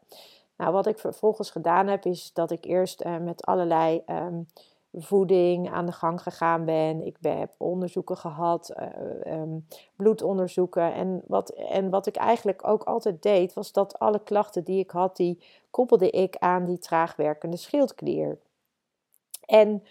Nou, 0.58 0.72
wat 0.72 0.88
ik 0.88 1.00
vervolgens 1.00 1.52
gedaan 1.52 1.88
heb, 1.88 2.06
is 2.06 2.34
dat 2.34 2.52
ik 2.52 2.66
eerst 2.66 3.04
met 3.22 3.46
allerlei 3.46 4.04
um, 4.08 4.48
voeding 4.94 5.72
aan 5.72 5.86
de 5.86 5.92
gang 5.92 6.22
gegaan 6.22 6.66
ben. 6.66 7.06
Ik 7.06 7.18
heb 7.22 7.52
onderzoeken 7.58 8.18
gehad, 8.18 8.74
um, 9.28 9.68
bloedonderzoeken. 9.96 10.94
En 10.94 11.22
wat, 11.28 11.50
en 11.50 11.90
wat 11.90 12.06
ik 12.06 12.16
eigenlijk 12.16 12.68
ook 12.68 12.84
altijd 12.84 13.22
deed, 13.22 13.54
was 13.54 13.72
dat 13.72 14.00
alle 14.00 14.24
klachten 14.24 14.64
die 14.64 14.80
ik 14.80 14.92
had, 14.92 15.16
die 15.16 15.44
koppelde 15.70 16.10
ik 16.10 16.36
aan 16.38 16.66
die 16.66 16.80
traagwerkende 16.80 17.58
schildklier. 17.58 18.38
En 19.46 19.84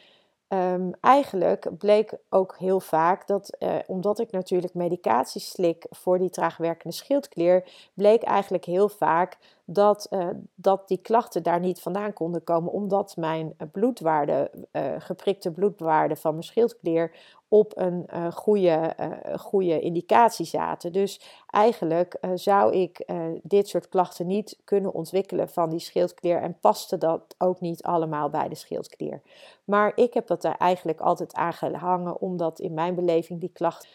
um, 0.49 0.93
eigenlijk 1.01 1.79
bleek 1.79 2.15
ook 2.29 2.57
heel 2.59 2.81
vaak 2.81 3.27
dat, 3.27 3.57
uh, 3.59 3.75
omdat 3.87 4.19
ik 4.19 4.31
natuurlijk 4.31 4.75
medicatie 4.75 5.41
slik 5.41 5.87
voor 5.91 6.19
die 6.19 6.31
traagwerkende 6.31 6.97
schildklier, 6.97 7.65
bleek 7.95 8.23
eigenlijk 8.23 8.65
heel 8.65 8.89
vaak 8.89 9.39
dat, 9.73 10.07
uh, 10.11 10.29
dat 10.55 10.89
die 10.89 10.99
klachten 10.99 11.43
daar 11.43 11.61
niet 11.61 11.81
vandaan 11.81 12.13
konden 12.13 12.45
komen, 12.45 12.73
omdat 12.73 13.17
mijn 13.17 13.57
bloedwaarde, 13.73 14.51
uh, 14.73 14.83
geprikte 14.99 15.51
bloedwaarde 15.51 16.17
van 16.17 16.31
mijn 16.31 16.45
schildklier 16.45 17.17
op 17.49 17.73
een 17.77 18.07
uh, 18.15 18.33
goede, 18.33 18.95
goede 19.37 19.81
indicatie 19.81 20.47
zaten. 20.47 20.93
Dus 20.93 21.21
eigenlijk 21.47 22.19
zou 22.35 22.73
ik 22.73 23.07
dit 23.43 23.69
soort 23.69 23.89
klachten 23.89 24.27
niet 24.27 24.61
kunnen 24.65 24.95
ontwikkelen 24.95 25.49
van 25.49 25.71
die 25.71 25.79
schildklier 25.79 26.43
en 26.43 26.59
paste 26.61 26.99
dat 26.99 27.35
ook 27.39 27.61
niet 27.61 27.83
allemaal 27.83 28.31
bij 28.31 28.49
de 28.49 28.55
schildklier. 28.55 29.23
Maar 29.65 29.93
ik 29.95 30.15
heb 30.15 30.27
dat 30.27 30.45
er 30.45 30.57
eigenlijk 30.57 31.01
altijd 31.01 31.35
aan 31.35 31.53
gehangen, 31.53 32.21
omdat 32.21 32.61
in 32.61 32.75
mijn 32.75 32.95
beleving 32.95 33.41
die 33.41 33.53
klachten 33.53 33.89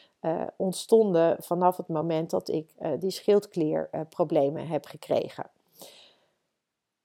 ontstonden 0.57 1.35
vanaf 1.39 1.77
het 1.77 1.87
moment 1.87 2.29
dat 2.29 2.49
ik 2.49 2.73
die 2.99 3.11
schildklierproblemen 3.11 4.67
heb 4.67 4.85
gekregen. 4.85 5.49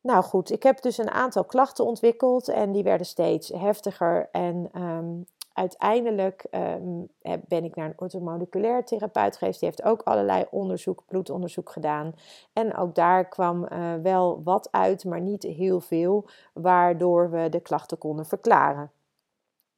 Nou 0.02 0.22
goed, 0.24 0.50
ik 0.50 0.62
heb 0.62 0.82
dus 0.82 0.98
een 0.98 1.10
aantal 1.10 1.44
klachten 1.44 1.84
ontwikkeld 1.84 2.48
en 2.48 2.72
die 2.72 2.82
werden 2.82 3.06
steeds 3.06 3.48
heftiger. 3.48 4.28
En 4.32 4.70
um, 4.74 5.26
uiteindelijk 5.52 6.46
um, 6.50 7.08
ben 7.48 7.64
ik 7.64 7.74
naar 7.74 7.86
een 7.86 8.00
orthomoleculair 8.00 8.84
therapeut 8.84 9.36
geweest. 9.36 9.60
Die 9.60 9.68
heeft 9.68 9.82
ook 9.82 10.02
allerlei 10.02 10.44
onderzoek, 10.50 11.02
bloedonderzoek 11.06 11.70
gedaan. 11.70 12.14
En 12.52 12.76
ook 12.76 12.94
daar 12.94 13.28
kwam 13.28 13.66
uh, 13.72 13.94
wel 13.94 14.42
wat 14.42 14.68
uit, 14.70 15.04
maar 15.04 15.20
niet 15.20 15.42
heel 15.42 15.80
veel, 15.80 16.28
waardoor 16.52 17.30
we 17.30 17.48
de 17.48 17.60
klachten 17.60 17.98
konden 17.98 18.26
verklaren. 18.26 18.90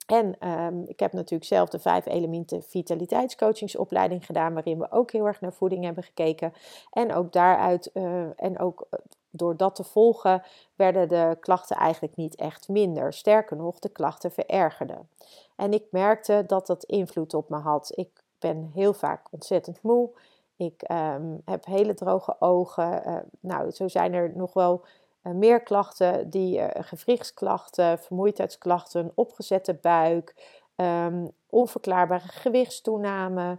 En 0.07 0.49
um, 0.49 0.85
ik 0.87 1.01
heb 1.01 1.13
natuurlijk 1.13 1.51
zelf 1.51 1.69
de 1.69 1.79
vijf 1.79 2.07
elementen 2.07 2.63
vitaliteitscoachingsopleiding 2.63 4.27
gedaan, 4.27 4.53
waarin 4.53 4.79
we 4.79 4.91
ook 4.91 5.11
heel 5.11 5.27
erg 5.27 5.41
naar 5.41 5.53
voeding 5.53 5.85
hebben 5.85 6.05
gekeken. 6.05 6.53
En 6.91 7.15
ook 7.15 7.33
daaruit, 7.33 7.91
uh, 7.95 8.27
en 8.37 8.59
ook 8.59 8.89
door 9.37 9.57
dat 9.57 9.75
te 9.75 9.85
volgen, 9.85 10.43
werden 10.75 11.09
de 11.09 11.37
klachten 11.41 11.77
eigenlijk 11.77 12.17
niet 12.17 12.35
echt 12.35 12.69
minder. 12.69 13.13
Sterker 13.13 13.57
nog, 13.57 13.79
de 13.79 13.89
klachten 13.89 14.31
verergerden. 14.31 15.09
En 15.57 15.73
ik 15.73 15.85
merkte 15.91 16.45
dat 16.47 16.67
dat 16.67 16.85
invloed 16.85 17.35
op 17.35 17.49
me 17.49 17.57
had. 17.57 17.93
Ik 17.95 18.23
ben 18.39 18.71
heel 18.75 18.93
vaak 18.93 19.27
ontzettend 19.31 19.83
moe. 19.83 20.11
Ik 20.57 20.91
um, 20.91 21.43
heb 21.45 21.65
hele 21.65 21.95
droge 21.95 22.37
ogen. 22.39 23.09
Uh, 23.09 23.17
nou, 23.41 23.71
zo 23.71 23.89
zijn 23.89 24.13
er 24.15 24.33
nog 24.35 24.53
wel 24.53 24.85
uh, 25.23 25.33
meer 25.33 25.63
klachten, 25.63 26.31
die 26.31 26.59
uh, 26.59 26.67
gewrichtsklachten, 26.73 27.99
vermoeidheidsklachten, 27.99 29.13
opgezette 29.15 29.75
buik, 29.75 30.35
um, 30.77 31.31
onverklaarbare 31.51 32.29
gewichtstoename. 32.29 33.59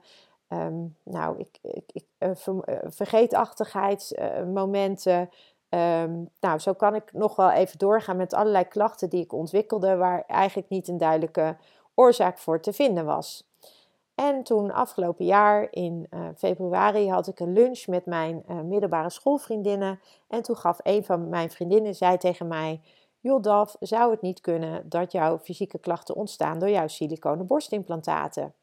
Um, 0.50 0.96
nou, 1.04 1.40
ik, 1.40 1.58
ik, 1.62 1.84
ik 1.92 2.06
ver, 2.34 2.80
vergeetachtigheidsmomenten. 5.76 6.32
nou, 6.40 6.60
zo 6.60 6.74
kan 6.74 6.96
ik 6.96 7.14
nog 7.14 7.36
wel 7.36 7.52
even 7.52 7.78
doorgaan 7.78 8.18
met 8.18 8.34
allerlei 8.34 8.68
klachten 8.68 9.10
die 9.10 9.24
ik 9.24 9.34
ontwikkelde, 9.34 9.96
waar 9.96 10.24
eigenlijk 10.28 10.70
niet 10.70 10.88
een 10.88 10.98
duidelijke 10.98 11.58
oorzaak 11.94 12.38
voor 12.38 12.60
te 12.60 12.74
vinden 12.74 13.06
was. 13.06 13.50
En 14.16 14.44
toen 14.44 14.72
afgelopen 14.72 15.26
jaar 15.26 15.68
in 15.72 16.08
uh, 16.10 16.20
februari 16.38 17.10
had 17.10 17.28
ik 17.28 17.40
een 17.40 17.54
lunch 17.54 17.88
met 17.88 18.06
mijn 18.06 18.44
uh, 18.50 18.62
middelbare 18.62 19.10
schoolvriendinnen. 19.10 20.00
En 20.28 20.42
toen 20.42 20.56
gaf 20.56 20.80
een 20.84 21.04
van 21.04 21.30
mijn 21.30 21.52
vriendinnen, 21.52 21.96
zei 21.96 22.18
tegen 22.18 22.48
mij... 22.48 22.82
Joh 23.20 23.42
Daf, 23.42 23.76
zou 23.80 24.12
het 24.12 24.22
niet 24.22 24.42
kunnen 24.42 24.90
dat 24.90 25.12
jouw 25.12 25.40
fysieke 25.40 25.80
klachten 25.80 26.16
ontstaan 26.16 26.60
door 26.60 26.70
jouw 26.70 26.88
siliconen 26.88 27.48
borstimplantaten? 27.48 28.54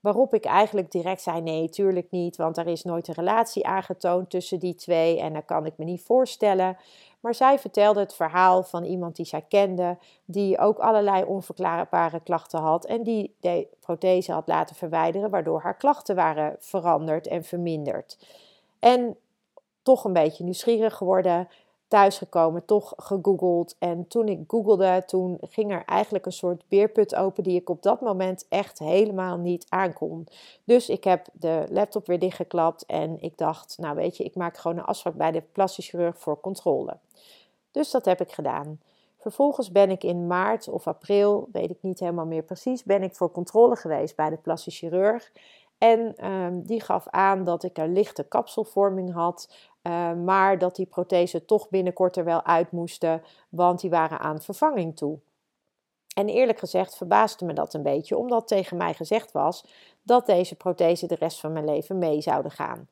Waarop 0.00 0.34
ik 0.34 0.44
eigenlijk 0.44 0.90
direct 0.90 1.22
zei: 1.22 1.40
nee, 1.40 1.68
tuurlijk 1.68 2.10
niet, 2.10 2.36
want 2.36 2.56
er 2.56 2.66
is 2.66 2.84
nooit 2.84 3.08
een 3.08 3.14
relatie 3.14 3.66
aangetoond 3.66 4.30
tussen 4.30 4.58
die 4.58 4.74
twee 4.74 5.20
en 5.20 5.32
dat 5.32 5.44
kan 5.44 5.66
ik 5.66 5.72
me 5.76 5.84
niet 5.84 6.02
voorstellen. 6.02 6.76
Maar 7.20 7.34
zij 7.34 7.58
vertelde 7.58 8.00
het 8.00 8.14
verhaal 8.14 8.62
van 8.62 8.84
iemand 8.84 9.16
die 9.16 9.26
zij 9.26 9.44
kende, 9.48 9.98
die 10.24 10.58
ook 10.58 10.78
allerlei 10.78 11.24
onverklaarbare 11.24 12.20
klachten 12.20 12.60
had 12.60 12.84
en 12.84 13.02
die 13.02 13.34
de 13.40 13.68
prothese 13.80 14.32
had 14.32 14.46
laten 14.46 14.76
verwijderen, 14.76 15.30
waardoor 15.30 15.60
haar 15.60 15.76
klachten 15.76 16.14
waren 16.14 16.56
veranderd 16.58 17.26
en 17.26 17.44
verminderd. 17.44 18.18
En 18.78 19.16
toch 19.82 20.04
een 20.04 20.12
beetje 20.12 20.44
nieuwsgierig 20.44 20.94
geworden, 20.94 21.48
thuisgekomen, 21.88 22.64
toch 22.64 22.92
gegoogeld. 22.96 23.76
En 23.78 24.08
toen 24.08 24.28
ik 24.28 24.40
googelde, 24.46 25.02
toen 25.06 25.38
ging 25.40 25.72
er 25.72 25.84
eigenlijk 25.84 26.26
een 26.26 26.32
soort 26.32 26.62
beerput 26.68 27.14
open 27.14 27.42
die 27.42 27.60
ik 27.60 27.70
op 27.70 27.82
dat 27.82 28.00
moment 28.00 28.46
echt 28.48 28.78
helemaal 28.78 29.36
niet 29.36 29.66
aankon. 29.68 30.26
Dus 30.64 30.88
ik 30.88 31.04
heb 31.04 31.26
de 31.32 31.64
laptop 31.70 32.06
weer 32.06 32.18
dichtgeklapt 32.18 32.86
en 32.86 33.20
ik 33.20 33.38
dacht, 33.38 33.78
nou 33.78 33.96
weet 33.96 34.16
je, 34.16 34.24
ik 34.24 34.34
maak 34.34 34.56
gewoon 34.56 34.78
een 34.78 34.84
afspraak 34.84 35.14
bij 35.14 35.32
de 35.32 35.42
plastisch 35.52 35.88
chirurg 35.88 36.18
voor 36.18 36.40
controle. 36.40 36.96
Dus 37.70 37.90
dat 37.90 38.04
heb 38.04 38.20
ik 38.20 38.32
gedaan. 38.32 38.80
Vervolgens 39.18 39.72
ben 39.72 39.90
ik 39.90 40.04
in 40.04 40.26
maart 40.26 40.68
of 40.68 40.86
april, 40.86 41.48
weet 41.52 41.70
ik 41.70 41.78
niet 41.80 42.00
helemaal 42.00 42.26
meer 42.26 42.42
precies, 42.42 42.84
ben 42.84 43.02
ik 43.02 43.14
voor 43.14 43.30
controle 43.30 43.76
geweest 43.76 44.16
bij 44.16 44.30
de 44.30 44.36
plastisch 44.36 44.78
chirurg. 44.78 45.30
En 45.78 46.30
um, 46.30 46.62
die 46.62 46.80
gaf 46.80 47.08
aan 47.08 47.44
dat 47.44 47.62
ik 47.62 47.78
een 47.78 47.92
lichte 47.92 48.22
kapselvorming 48.22 49.12
had, 49.12 49.52
uh, 49.86 50.12
maar 50.12 50.58
dat 50.58 50.76
die 50.76 50.86
prothesen 50.86 51.46
toch 51.46 51.68
binnenkort 51.68 52.16
er 52.16 52.24
wel 52.24 52.44
uit 52.44 52.70
moesten, 52.70 53.22
want 53.48 53.80
die 53.80 53.90
waren 53.90 54.18
aan 54.18 54.40
vervanging 54.40 54.96
toe. 54.96 55.18
En 56.14 56.28
eerlijk 56.28 56.58
gezegd 56.58 56.96
verbaasde 56.96 57.44
me 57.44 57.52
dat 57.52 57.74
een 57.74 57.82
beetje, 57.82 58.16
omdat 58.16 58.48
tegen 58.48 58.76
mij 58.76 58.94
gezegd 58.94 59.32
was 59.32 59.64
dat 60.02 60.26
deze 60.26 60.54
prothesen 60.54 61.08
de 61.08 61.14
rest 61.14 61.40
van 61.40 61.52
mijn 61.52 61.64
leven 61.64 61.98
mee 61.98 62.20
zouden 62.20 62.50
gaan. 62.50 62.88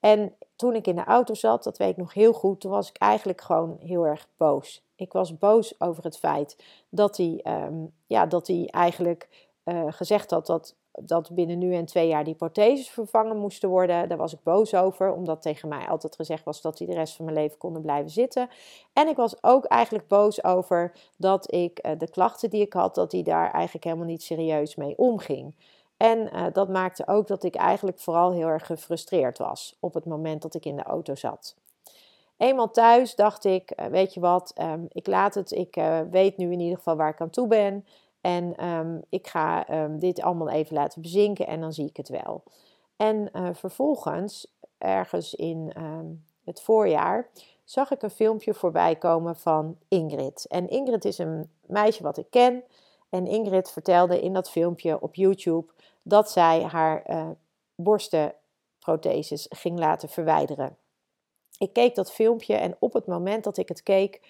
En 0.00 0.34
toen 0.56 0.74
ik 0.74 0.86
in 0.86 0.96
de 0.96 1.04
auto 1.04 1.34
zat, 1.34 1.64
dat 1.64 1.78
weet 1.78 1.90
ik 1.90 1.96
nog 1.96 2.14
heel 2.14 2.32
goed, 2.32 2.60
toen 2.60 2.70
was 2.70 2.88
ik 2.88 2.96
eigenlijk 2.96 3.40
gewoon 3.40 3.76
heel 3.80 4.06
erg 4.06 4.28
boos. 4.36 4.82
Ik 4.94 5.12
was 5.12 5.38
boos 5.38 5.80
over 5.80 6.04
het 6.04 6.18
feit 6.18 6.56
dat 6.88 7.16
hij, 7.16 7.44
um, 7.44 7.92
ja, 8.06 8.26
dat 8.26 8.46
hij 8.46 8.68
eigenlijk 8.70 9.48
uh, 9.64 9.84
gezegd 9.88 10.30
had 10.30 10.46
dat 10.46 10.74
dat 11.02 11.34
binnen 11.34 11.58
nu 11.58 11.74
en 11.74 11.84
twee 11.84 12.08
jaar 12.08 12.24
die 12.24 12.34
protheses 12.34 12.90
vervangen 12.90 13.36
moesten 13.36 13.68
worden. 13.68 14.08
Daar 14.08 14.18
was 14.18 14.32
ik 14.32 14.42
boos 14.42 14.74
over, 14.74 15.12
omdat 15.12 15.42
tegen 15.42 15.68
mij 15.68 15.88
altijd 15.88 16.16
gezegd 16.16 16.44
was 16.44 16.60
dat 16.60 16.76
die 16.76 16.86
de 16.86 16.94
rest 16.94 17.16
van 17.16 17.24
mijn 17.24 17.36
leven 17.36 17.58
konden 17.58 17.82
blijven 17.82 18.10
zitten. 18.10 18.48
En 18.92 19.08
ik 19.08 19.16
was 19.16 19.42
ook 19.42 19.64
eigenlijk 19.64 20.08
boos 20.08 20.44
over 20.44 20.92
dat 21.16 21.52
ik 21.52 21.86
uh, 21.86 21.92
de 21.98 22.10
klachten 22.10 22.50
die 22.50 22.60
ik 22.60 22.72
had, 22.72 22.94
dat 22.94 23.10
die 23.10 23.22
daar 23.22 23.50
eigenlijk 23.50 23.84
helemaal 23.84 24.06
niet 24.06 24.22
serieus 24.22 24.74
mee 24.74 24.98
omging. 24.98 25.54
En 25.96 26.18
uh, 26.18 26.46
dat 26.52 26.68
maakte 26.68 27.06
ook 27.06 27.26
dat 27.26 27.42
ik 27.42 27.54
eigenlijk 27.54 27.98
vooral 27.98 28.32
heel 28.32 28.48
erg 28.48 28.66
gefrustreerd 28.66 29.38
was 29.38 29.76
op 29.80 29.94
het 29.94 30.04
moment 30.04 30.42
dat 30.42 30.54
ik 30.54 30.64
in 30.64 30.76
de 30.76 30.82
auto 30.82 31.14
zat. 31.14 31.56
Eenmaal 32.36 32.70
thuis 32.70 33.14
dacht 33.14 33.44
ik, 33.44 33.72
uh, 33.76 33.86
weet 33.86 34.14
je 34.14 34.20
wat, 34.20 34.52
um, 34.60 34.86
ik 34.88 35.06
laat 35.06 35.34
het, 35.34 35.52
ik 35.52 35.74
weet 36.10 36.36
nu 36.36 36.52
in 36.52 36.60
ieder 36.60 36.76
geval 36.76 36.96
waar 36.96 37.10
ik 37.10 37.20
aan 37.20 37.30
toe 37.30 37.46
ben. 37.46 37.84
En 38.24 38.68
um, 38.68 39.02
ik 39.08 39.26
ga 39.26 39.82
um, 39.84 39.98
dit 39.98 40.20
allemaal 40.20 40.48
even 40.48 40.74
laten 40.74 41.02
bezinken 41.02 41.46
en 41.46 41.60
dan 41.60 41.72
zie 41.72 41.88
ik 41.88 41.96
het 41.96 42.08
wel. 42.08 42.42
En 42.96 43.28
uh, 43.32 43.48
vervolgens, 43.52 44.54
ergens 44.78 45.34
in 45.34 45.72
um, 45.76 46.24
het 46.44 46.60
voorjaar, 46.60 47.28
zag 47.64 47.90
ik 47.90 48.02
een 48.02 48.10
filmpje 48.10 48.54
voorbij 48.54 48.96
komen 48.96 49.36
van 49.36 49.76
Ingrid. 49.88 50.46
En 50.48 50.68
Ingrid 50.68 51.04
is 51.04 51.18
een 51.18 51.50
meisje 51.66 52.02
wat 52.02 52.16
ik 52.16 52.26
ken. 52.30 52.62
En 53.08 53.26
Ingrid 53.26 53.70
vertelde 53.70 54.20
in 54.20 54.32
dat 54.32 54.50
filmpje 54.50 55.00
op 55.00 55.14
YouTube 55.14 55.72
dat 56.02 56.30
zij 56.30 56.62
haar 56.62 57.10
uh, 57.10 57.28
borstenprotheses 57.74 59.46
ging 59.48 59.78
laten 59.78 60.08
verwijderen. 60.08 60.76
Ik 61.58 61.72
keek 61.72 61.94
dat 61.94 62.12
filmpje 62.12 62.54
en 62.54 62.76
op 62.78 62.92
het 62.92 63.06
moment 63.06 63.44
dat 63.44 63.56
ik 63.56 63.68
het 63.68 63.82
keek, 63.82 64.20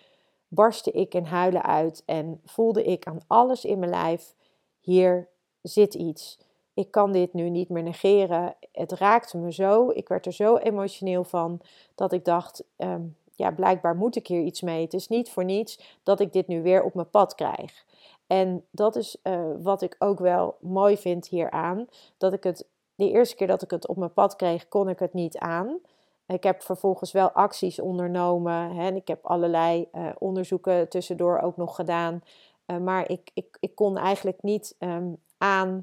barstte 0.54 0.90
ik 0.90 1.14
in 1.14 1.24
huilen 1.24 1.62
uit 1.62 2.02
en 2.06 2.40
voelde 2.44 2.84
ik 2.84 3.06
aan 3.06 3.20
alles 3.26 3.64
in 3.64 3.78
mijn 3.78 3.90
lijf: 3.90 4.34
hier 4.80 5.28
zit 5.62 5.94
iets. 5.94 6.38
Ik 6.74 6.90
kan 6.90 7.12
dit 7.12 7.32
nu 7.32 7.50
niet 7.50 7.68
meer 7.68 7.82
negeren. 7.82 8.54
Het 8.72 8.92
raakte 8.92 9.38
me 9.38 9.52
zo. 9.52 9.90
Ik 9.90 10.08
werd 10.08 10.26
er 10.26 10.32
zo 10.32 10.56
emotioneel 10.56 11.24
van 11.24 11.60
dat 11.94 12.12
ik 12.12 12.24
dacht: 12.24 12.64
ehm, 12.76 13.02
ja, 13.34 13.50
blijkbaar 13.50 13.96
moet 13.96 14.16
ik 14.16 14.26
hier 14.26 14.42
iets 14.42 14.60
mee. 14.60 14.82
Het 14.82 14.94
is 14.94 15.08
niet 15.08 15.30
voor 15.30 15.44
niets 15.44 15.98
dat 16.02 16.20
ik 16.20 16.32
dit 16.32 16.46
nu 16.46 16.62
weer 16.62 16.82
op 16.82 16.94
mijn 16.94 17.10
pad 17.10 17.34
krijg. 17.34 17.84
En 18.26 18.64
dat 18.70 18.96
is 18.96 19.16
uh, 19.22 19.40
wat 19.62 19.82
ik 19.82 19.96
ook 19.98 20.18
wel 20.18 20.56
mooi 20.60 20.96
vind 20.96 21.26
hieraan. 21.26 21.86
Dat 22.16 22.32
ik 22.32 22.44
het, 22.44 22.66
de 22.94 23.10
eerste 23.10 23.36
keer 23.36 23.46
dat 23.46 23.62
ik 23.62 23.70
het 23.70 23.88
op 23.88 23.96
mijn 23.96 24.12
pad 24.12 24.36
kreeg, 24.36 24.68
kon 24.68 24.88
ik 24.88 24.98
het 24.98 25.12
niet 25.12 25.38
aan. 25.38 25.78
Ik 26.26 26.42
heb 26.42 26.62
vervolgens 26.62 27.12
wel 27.12 27.30
acties 27.30 27.80
ondernomen 27.80 28.70
hè, 28.70 28.86
en 28.86 28.96
ik 28.96 29.08
heb 29.08 29.26
allerlei 29.26 29.88
uh, 29.92 30.08
onderzoeken 30.18 30.88
tussendoor 30.88 31.38
ook 31.38 31.56
nog 31.56 31.74
gedaan. 31.74 32.22
Uh, 32.66 32.76
maar 32.78 33.10
ik, 33.10 33.30
ik, 33.34 33.56
ik 33.60 33.74
kon 33.74 33.96
eigenlijk 33.96 34.42
niet 34.42 34.76
um, 34.78 35.16
aan 35.38 35.82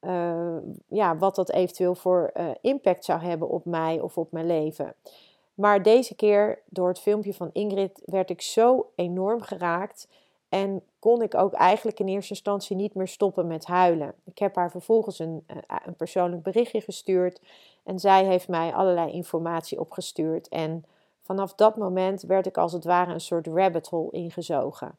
uh, 0.00 0.56
ja, 0.88 1.16
wat 1.16 1.34
dat 1.34 1.50
eventueel 1.50 1.94
voor 1.94 2.32
impact 2.60 3.04
zou 3.04 3.20
hebben 3.20 3.48
op 3.48 3.64
mij 3.64 4.00
of 4.00 4.18
op 4.18 4.32
mijn 4.32 4.46
leven. 4.46 4.94
Maar 5.54 5.82
deze 5.82 6.14
keer, 6.14 6.58
door 6.66 6.88
het 6.88 6.98
filmpje 6.98 7.34
van 7.34 7.50
Ingrid, 7.52 8.02
werd 8.04 8.30
ik 8.30 8.42
zo 8.42 8.90
enorm 8.94 9.40
geraakt. 9.40 10.08
En 10.50 10.82
kon 10.98 11.22
ik 11.22 11.34
ook 11.34 11.52
eigenlijk 11.52 12.00
in 12.00 12.08
eerste 12.08 12.34
instantie 12.34 12.76
niet 12.76 12.94
meer 12.94 13.08
stoppen 13.08 13.46
met 13.46 13.66
huilen. 13.66 14.14
Ik 14.24 14.38
heb 14.38 14.54
haar 14.54 14.70
vervolgens 14.70 15.18
een, 15.18 15.44
een 15.84 15.94
persoonlijk 15.96 16.42
berichtje 16.42 16.80
gestuurd. 16.80 17.40
En 17.82 17.98
zij 17.98 18.24
heeft 18.24 18.48
mij 18.48 18.72
allerlei 18.72 19.12
informatie 19.12 19.80
opgestuurd. 19.80 20.48
En 20.48 20.84
vanaf 21.20 21.54
dat 21.54 21.76
moment 21.76 22.22
werd 22.22 22.46
ik 22.46 22.58
als 22.58 22.72
het 22.72 22.84
ware 22.84 23.12
een 23.12 23.20
soort 23.20 23.46
rabbit 23.46 23.88
hole 23.88 24.10
ingezogen. 24.10 24.98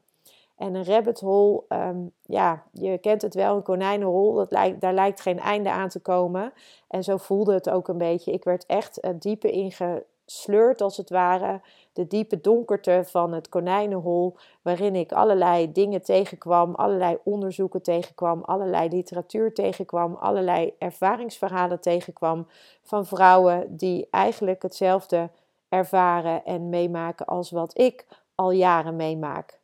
En 0.55 0.75
een 0.75 0.85
rabbit 0.85 1.19
hole, 1.19 1.63
ehm, 1.67 1.99
ja, 2.25 2.63
je 2.71 2.97
kent 2.97 3.21
het 3.21 3.33
wel, 3.33 3.55
een 3.55 3.63
konijnenhol, 3.63 4.33
dat 4.33 4.51
lijkt, 4.51 4.81
daar 4.81 4.93
lijkt 4.93 5.21
geen 5.21 5.39
einde 5.39 5.71
aan 5.71 5.89
te 5.89 5.99
komen. 5.99 6.53
En 6.87 7.03
zo 7.03 7.17
voelde 7.17 7.53
het 7.53 7.69
ook 7.69 7.87
een 7.87 7.97
beetje. 7.97 8.31
Ik 8.31 8.43
werd 8.43 8.65
echt 8.65 9.05
uh, 9.05 9.11
diepe 9.19 9.51
ingesleurd, 9.51 10.81
als 10.81 10.97
het 10.97 11.09
ware. 11.09 11.61
De 11.93 12.07
diepe 12.07 12.41
donkerte 12.41 13.03
van 13.05 13.33
het 13.33 13.49
konijnenhol, 13.49 14.35
waarin 14.61 14.95
ik 14.95 15.11
allerlei 15.11 15.71
dingen 15.71 16.01
tegenkwam, 16.01 16.75
allerlei 16.75 17.17
onderzoeken 17.23 17.81
tegenkwam, 17.81 18.41
allerlei 18.41 18.89
literatuur 18.89 19.53
tegenkwam, 19.53 20.15
allerlei 20.15 20.73
ervaringsverhalen 20.77 21.79
tegenkwam 21.79 22.47
van 22.83 23.05
vrouwen 23.05 23.77
die 23.77 24.07
eigenlijk 24.11 24.61
hetzelfde 24.61 25.29
ervaren 25.69 26.45
en 26.45 26.69
meemaken 26.69 27.25
als 27.25 27.51
wat 27.51 27.77
ik 27.77 28.05
al 28.35 28.51
jaren 28.51 28.95
meemaak. 28.95 29.59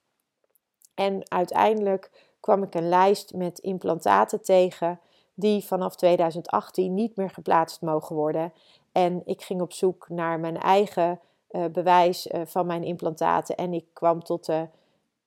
En 0.95 1.31
uiteindelijk 1.31 2.11
kwam 2.39 2.63
ik 2.63 2.75
een 2.75 2.89
lijst 2.89 3.33
met 3.33 3.59
implantaten 3.59 4.41
tegen 4.41 4.99
die 5.33 5.63
vanaf 5.63 5.95
2018 5.95 6.93
niet 6.93 7.15
meer 7.15 7.29
geplaatst 7.29 7.81
mogen 7.81 8.15
worden. 8.15 8.53
En 8.91 9.21
ik 9.25 9.41
ging 9.41 9.61
op 9.61 9.73
zoek 9.73 10.09
naar 10.09 10.39
mijn 10.39 10.57
eigen 10.57 11.19
bewijs 11.65 12.27
uh, 12.27 12.41
van 12.45 12.65
mijn 12.65 12.83
implantaten 12.83 13.55
en 13.55 13.73
ik 13.73 13.85
kwam 13.93 14.23
tot 14.23 14.45
de 14.45 14.67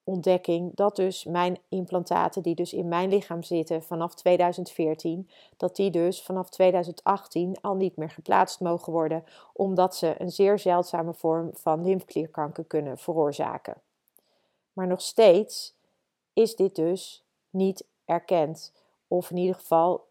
ontdekking 0.04 0.74
dat 0.74 0.96
dus 0.96 1.24
mijn 1.24 1.58
implantaten 1.68 2.42
die 2.42 2.54
dus 2.54 2.72
in 2.72 2.88
mijn 2.88 3.08
lichaam 3.08 3.42
zitten 3.42 3.82
vanaf 3.82 4.14
2014, 4.14 5.30
dat 5.56 5.76
die 5.76 5.90
dus 5.90 6.22
vanaf 6.22 6.50
2018 6.50 7.56
al 7.60 7.74
niet 7.74 7.96
meer 7.96 8.10
geplaatst 8.10 8.60
mogen 8.60 8.92
worden, 8.92 9.24
omdat 9.52 9.96
ze 9.96 10.14
een 10.18 10.30
zeer 10.30 10.58
zeldzame 10.58 11.14
vorm 11.14 11.50
van 11.52 11.84
lymfklierkanker 11.84 12.64
kunnen 12.64 12.98
veroorzaken. 12.98 13.80
Maar 14.72 14.86
nog 14.86 15.00
steeds 15.00 15.74
is 16.32 16.56
dit 16.56 16.74
dus 16.74 17.24
niet 17.50 17.84
erkend. 18.04 18.72
Of 19.08 19.30
in 19.30 19.36
ieder 19.36 19.54
geval, 19.54 20.08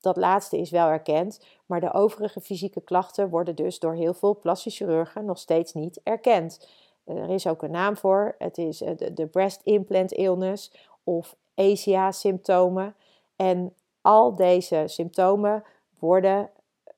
dat 0.00 0.16
laatste 0.16 0.58
is 0.58 0.70
wel 0.70 0.88
erkend, 0.88 1.44
maar 1.66 1.80
de 1.80 1.92
overige 1.92 2.40
fysieke 2.40 2.80
klachten 2.80 3.28
worden 3.28 3.56
dus 3.56 3.78
door 3.78 3.94
heel 3.94 4.14
veel 4.14 4.38
plastische 4.38 4.84
chirurgen 4.84 5.24
nog 5.24 5.38
steeds 5.38 5.72
niet 5.72 6.00
erkend. 6.02 6.68
Er 7.04 7.30
is 7.30 7.46
ook 7.46 7.62
een 7.62 7.70
naam 7.70 7.96
voor. 7.96 8.34
Het 8.38 8.58
is 8.58 8.82
eh, 8.82 8.92
de 9.14 9.26
breast 9.26 9.60
implant 9.64 10.12
illness 10.12 10.72
of 11.04 11.36
ASIA-symptomen. 11.54 12.94
En 13.36 13.74
al 14.02 14.34
deze 14.34 14.82
symptomen 14.86 15.64
worden 15.98 16.50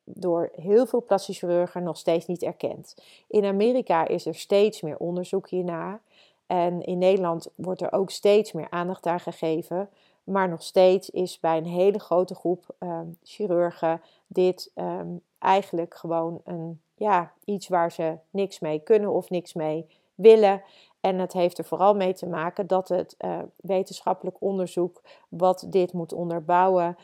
door 0.05 0.51
heel 0.55 0.87
veel 0.87 1.03
plastische 1.03 1.47
chirurgen 1.47 1.83
nog 1.83 1.97
steeds 1.97 2.27
niet 2.27 2.43
erkend. 2.43 2.97
In 3.29 3.45
Amerika 3.45 4.07
is 4.07 4.27
er 4.27 4.35
steeds 4.35 4.81
meer 4.81 4.97
onderzoek 4.97 5.49
hiernaar. 5.49 6.01
En 6.47 6.83
in 6.83 6.99
Nederland 6.99 7.49
wordt 7.55 7.81
er 7.81 7.93
ook 7.93 8.11
steeds 8.11 8.53
meer 8.53 8.71
aandacht 8.71 9.07
aan 9.07 9.21
gegeven. 9.21 9.89
Maar 10.25 10.49
nog 10.49 10.63
steeds 10.63 11.11
is 11.11 11.41
bij 11.41 11.57
een 11.57 11.67
hele 11.67 11.99
grote 11.99 12.35
groep 12.35 12.75
um, 12.79 13.17
chirurgen 13.23 14.01
dit 14.27 14.71
um, 14.75 15.21
eigenlijk 15.39 15.95
gewoon 15.95 16.41
een, 16.45 16.81
ja, 16.95 17.33
iets 17.45 17.69
waar 17.69 17.93
ze 17.93 18.17
niks 18.31 18.61
mee 18.61 18.79
kunnen 18.79 19.11
of 19.13 19.31
niks 19.31 19.55
mee 19.55 19.87
willen. 20.15 20.63
En 21.01 21.19
het 21.19 21.33
heeft 21.33 21.59
er 21.59 21.65
vooral 21.65 21.95
mee 21.95 22.13
te 22.13 22.27
maken 22.27 22.67
dat 22.67 22.89
het 22.89 23.15
uh, 23.19 23.39
wetenschappelijk 23.57 24.37
onderzoek 24.41 25.03
wat 25.29 25.67
dit 25.69 25.93
moet 25.93 26.13
onderbouwen 26.13 26.97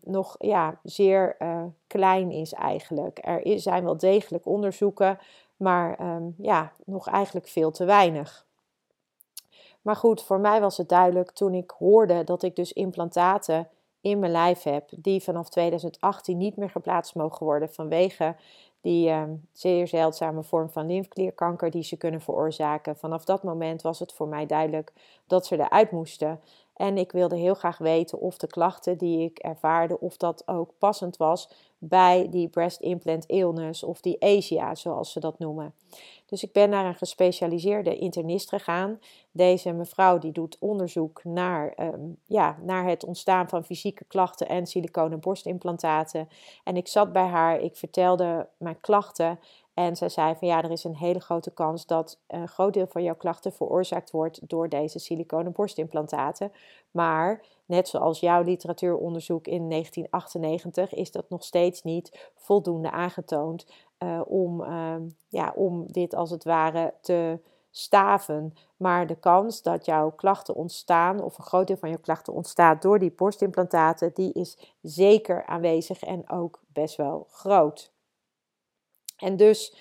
nog 0.00 0.36
ja, 0.38 0.80
zeer 0.82 1.36
uh, 1.38 1.62
klein 1.86 2.30
is 2.30 2.52
eigenlijk. 2.52 3.18
Er 3.22 3.60
zijn 3.60 3.84
wel 3.84 3.96
degelijk 3.96 4.46
onderzoeken, 4.46 5.18
maar 5.56 5.98
ja, 6.36 6.72
nog 6.84 7.08
eigenlijk 7.08 7.48
veel 7.48 7.70
te 7.70 7.84
weinig. 7.84 8.46
Maar 9.82 9.96
goed, 9.96 10.22
voor 10.22 10.40
mij 10.40 10.60
was 10.60 10.76
het 10.76 10.88
duidelijk 10.88 11.30
toen 11.30 11.54
ik 11.54 11.70
hoorde 11.78 12.24
dat 12.24 12.42
ik 12.42 12.56
dus 12.56 12.72
implantaten 12.72 13.68
in 14.00 14.18
mijn 14.18 14.32
lijf 14.32 14.62
heb, 14.62 14.88
die 14.96 15.22
vanaf 15.22 15.48
2018 15.48 16.38
niet 16.38 16.56
meer 16.56 16.70
geplaatst 16.70 17.14
mogen 17.14 17.46
worden 17.46 17.72
vanwege 17.72 18.36
die 18.80 19.08
uh, 19.08 19.22
zeer 19.52 19.88
zeldzame 19.88 20.42
vorm 20.42 20.70
van 20.70 20.86
lymfklierkanker 20.86 21.70
die 21.70 21.82
ze 21.82 21.96
kunnen 21.96 22.20
veroorzaken. 22.20 22.96
Vanaf 22.96 23.24
dat 23.24 23.42
moment 23.42 23.82
was 23.82 23.98
het 23.98 24.12
voor 24.12 24.28
mij 24.28 24.46
duidelijk 24.46 24.92
dat 25.26 25.46
ze 25.46 25.58
eruit 25.58 25.90
moesten. 25.90 26.40
En 26.80 26.98
ik 26.98 27.12
wilde 27.12 27.36
heel 27.36 27.54
graag 27.54 27.78
weten 27.78 28.20
of 28.20 28.36
de 28.36 28.46
klachten 28.46 28.98
die 28.98 29.24
ik 29.24 29.38
ervaarde, 29.38 30.00
of 30.00 30.16
dat 30.16 30.42
ook 30.46 30.72
passend 30.78 31.16
was 31.16 31.48
bij 31.78 32.28
die 32.30 32.48
breast 32.48 32.80
implant 32.80 33.26
illness 33.26 33.82
of 33.82 34.00
die 34.00 34.22
ASIA, 34.22 34.74
zoals 34.74 35.12
ze 35.12 35.20
dat 35.20 35.38
noemen. 35.38 35.74
Dus 36.26 36.42
ik 36.42 36.52
ben 36.52 36.70
naar 36.70 36.86
een 36.86 36.94
gespecialiseerde 36.94 37.96
internist 37.96 38.48
gegaan. 38.48 39.00
Deze 39.32 39.72
mevrouw 39.72 40.18
die 40.18 40.32
doet 40.32 40.56
onderzoek 40.60 41.24
naar, 41.24 41.72
ehm, 41.72 42.00
ja, 42.26 42.56
naar 42.62 42.84
het 42.84 43.04
ontstaan 43.04 43.48
van 43.48 43.64
fysieke 43.64 44.04
klachten 44.04 44.48
en 44.48 44.66
siliconen 44.66 45.20
borstimplantaten. 45.20 46.28
En 46.64 46.76
ik 46.76 46.88
zat 46.88 47.12
bij 47.12 47.26
haar, 47.26 47.60
ik 47.60 47.76
vertelde 47.76 48.48
mijn 48.56 48.80
klachten 48.80 49.38
en 49.86 49.96
zij 49.96 50.08
zei 50.08 50.34
van 50.34 50.48
ja, 50.48 50.62
er 50.62 50.70
is 50.70 50.84
een 50.84 50.96
hele 50.96 51.20
grote 51.20 51.50
kans 51.50 51.86
dat 51.86 52.20
een 52.26 52.48
groot 52.48 52.74
deel 52.74 52.86
van 52.86 53.02
jouw 53.02 53.14
klachten 53.14 53.52
veroorzaakt 53.52 54.10
wordt 54.10 54.48
door 54.48 54.68
deze 54.68 54.98
siliconen 54.98 55.52
borstimplantaten. 55.52 56.52
Maar 56.90 57.44
net 57.66 57.88
zoals 57.88 58.20
jouw 58.20 58.42
literatuuronderzoek 58.42 59.46
in 59.46 59.68
1998 59.68 60.94
is 60.94 61.10
dat 61.10 61.28
nog 61.28 61.44
steeds 61.44 61.82
niet 61.82 62.30
voldoende 62.34 62.90
aangetoond 62.90 63.66
uh, 63.98 64.20
om, 64.26 64.60
uh, 64.60 64.94
ja, 65.28 65.52
om 65.54 65.92
dit 65.92 66.14
als 66.14 66.30
het 66.30 66.44
ware 66.44 66.94
te 67.00 67.38
staven. 67.70 68.54
Maar 68.76 69.06
de 69.06 69.16
kans 69.16 69.62
dat 69.62 69.84
jouw 69.84 70.10
klachten 70.10 70.54
ontstaan, 70.54 71.22
of 71.22 71.38
een 71.38 71.44
groot 71.44 71.66
deel 71.66 71.76
van 71.76 71.88
jouw 71.88 71.98
klachten 71.98 72.32
ontstaat 72.32 72.82
door 72.82 72.98
die 72.98 73.12
borstimplantaten, 73.12 74.10
die 74.14 74.32
is 74.32 74.76
zeker 74.82 75.46
aanwezig 75.46 76.02
en 76.02 76.30
ook 76.30 76.60
best 76.72 76.96
wel 76.96 77.26
groot. 77.30 77.92
En 79.20 79.36
dus 79.36 79.74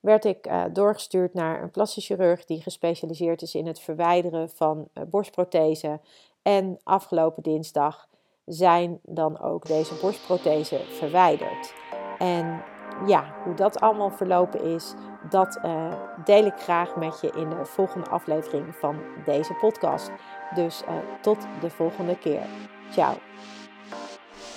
werd 0.00 0.24
ik 0.24 0.46
uh, 0.46 0.64
doorgestuurd 0.72 1.34
naar 1.34 1.62
een 1.62 1.70
plastisch 1.70 2.06
chirurg 2.06 2.44
die 2.44 2.62
gespecialiseerd 2.62 3.42
is 3.42 3.54
in 3.54 3.66
het 3.66 3.80
verwijderen 3.80 4.50
van 4.50 4.88
uh, 4.94 5.04
borstprothesen. 5.04 6.00
En 6.42 6.78
afgelopen 6.82 7.42
dinsdag 7.42 8.08
zijn 8.44 8.98
dan 9.02 9.40
ook 9.40 9.66
deze 9.66 9.94
borstprothesen 10.00 10.80
verwijderd. 10.80 11.74
En 12.18 12.62
ja, 13.06 13.34
hoe 13.44 13.54
dat 13.54 13.80
allemaal 13.80 14.10
verlopen 14.10 14.62
is, 14.62 14.94
dat 15.30 15.58
uh, 15.64 15.92
deel 16.24 16.44
ik 16.44 16.56
graag 16.56 16.96
met 16.96 17.20
je 17.20 17.30
in 17.36 17.48
de 17.48 17.64
volgende 17.64 18.10
aflevering 18.10 18.74
van 18.74 18.98
deze 19.24 19.54
podcast. 19.54 20.10
Dus 20.54 20.82
tot 21.20 21.46
de 21.60 21.70
volgende 21.70 22.18
keer. 22.18 22.46
Ciao. 22.90 23.14